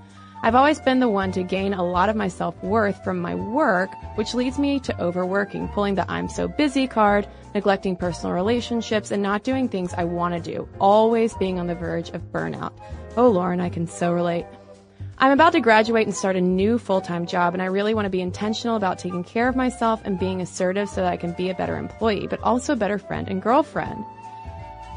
[0.44, 3.90] I've always been the one to gain a lot of my self-worth from my work,
[4.16, 9.24] which leads me to overworking, pulling the I'm so busy card, neglecting personal relationships, and
[9.24, 12.74] not doing things I want to do, always being on the verge of burnout.
[13.18, 14.46] Oh, Lauren, I can so relate.
[15.18, 18.10] I'm about to graduate and start a new full-time job, and I really want to
[18.10, 21.50] be intentional about taking care of myself and being assertive so that I can be
[21.50, 24.04] a better employee, but also a better friend and girlfriend.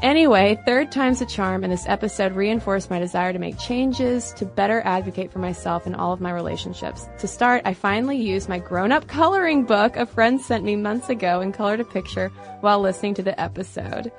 [0.01, 4.45] Anyway, third time's a charm, and this episode reinforced my desire to make changes to
[4.45, 7.09] better advocate for myself in all of my relationships.
[7.19, 11.41] To start, I finally used my grown-up coloring book a friend sent me months ago
[11.41, 12.29] and colored a picture
[12.61, 14.09] while listening to the episode.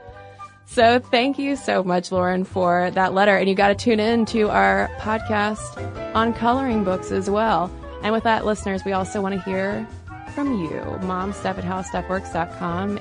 [0.66, 3.36] So thank you so much, Lauren, for that letter.
[3.36, 7.74] And you got to tune in to our podcast on coloring books as well.
[8.02, 9.88] And with that, listeners, we also want to hear
[10.30, 10.80] from you.
[11.02, 11.58] Momstuff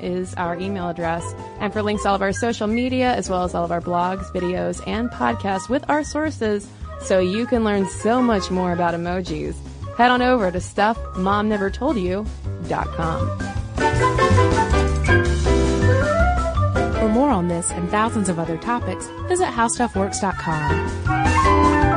[0.04, 1.24] is our email address.
[1.60, 3.82] And for links to all of our social media, as well as all of our
[3.82, 6.68] blogs, videos, and podcasts with our sources,
[7.02, 9.56] so you can learn so much more about emojis,
[9.98, 13.40] head on over to stuffmomnevertoldyou.com.
[17.00, 21.89] For more on this and thousands of other topics, visit howstuffworks.com.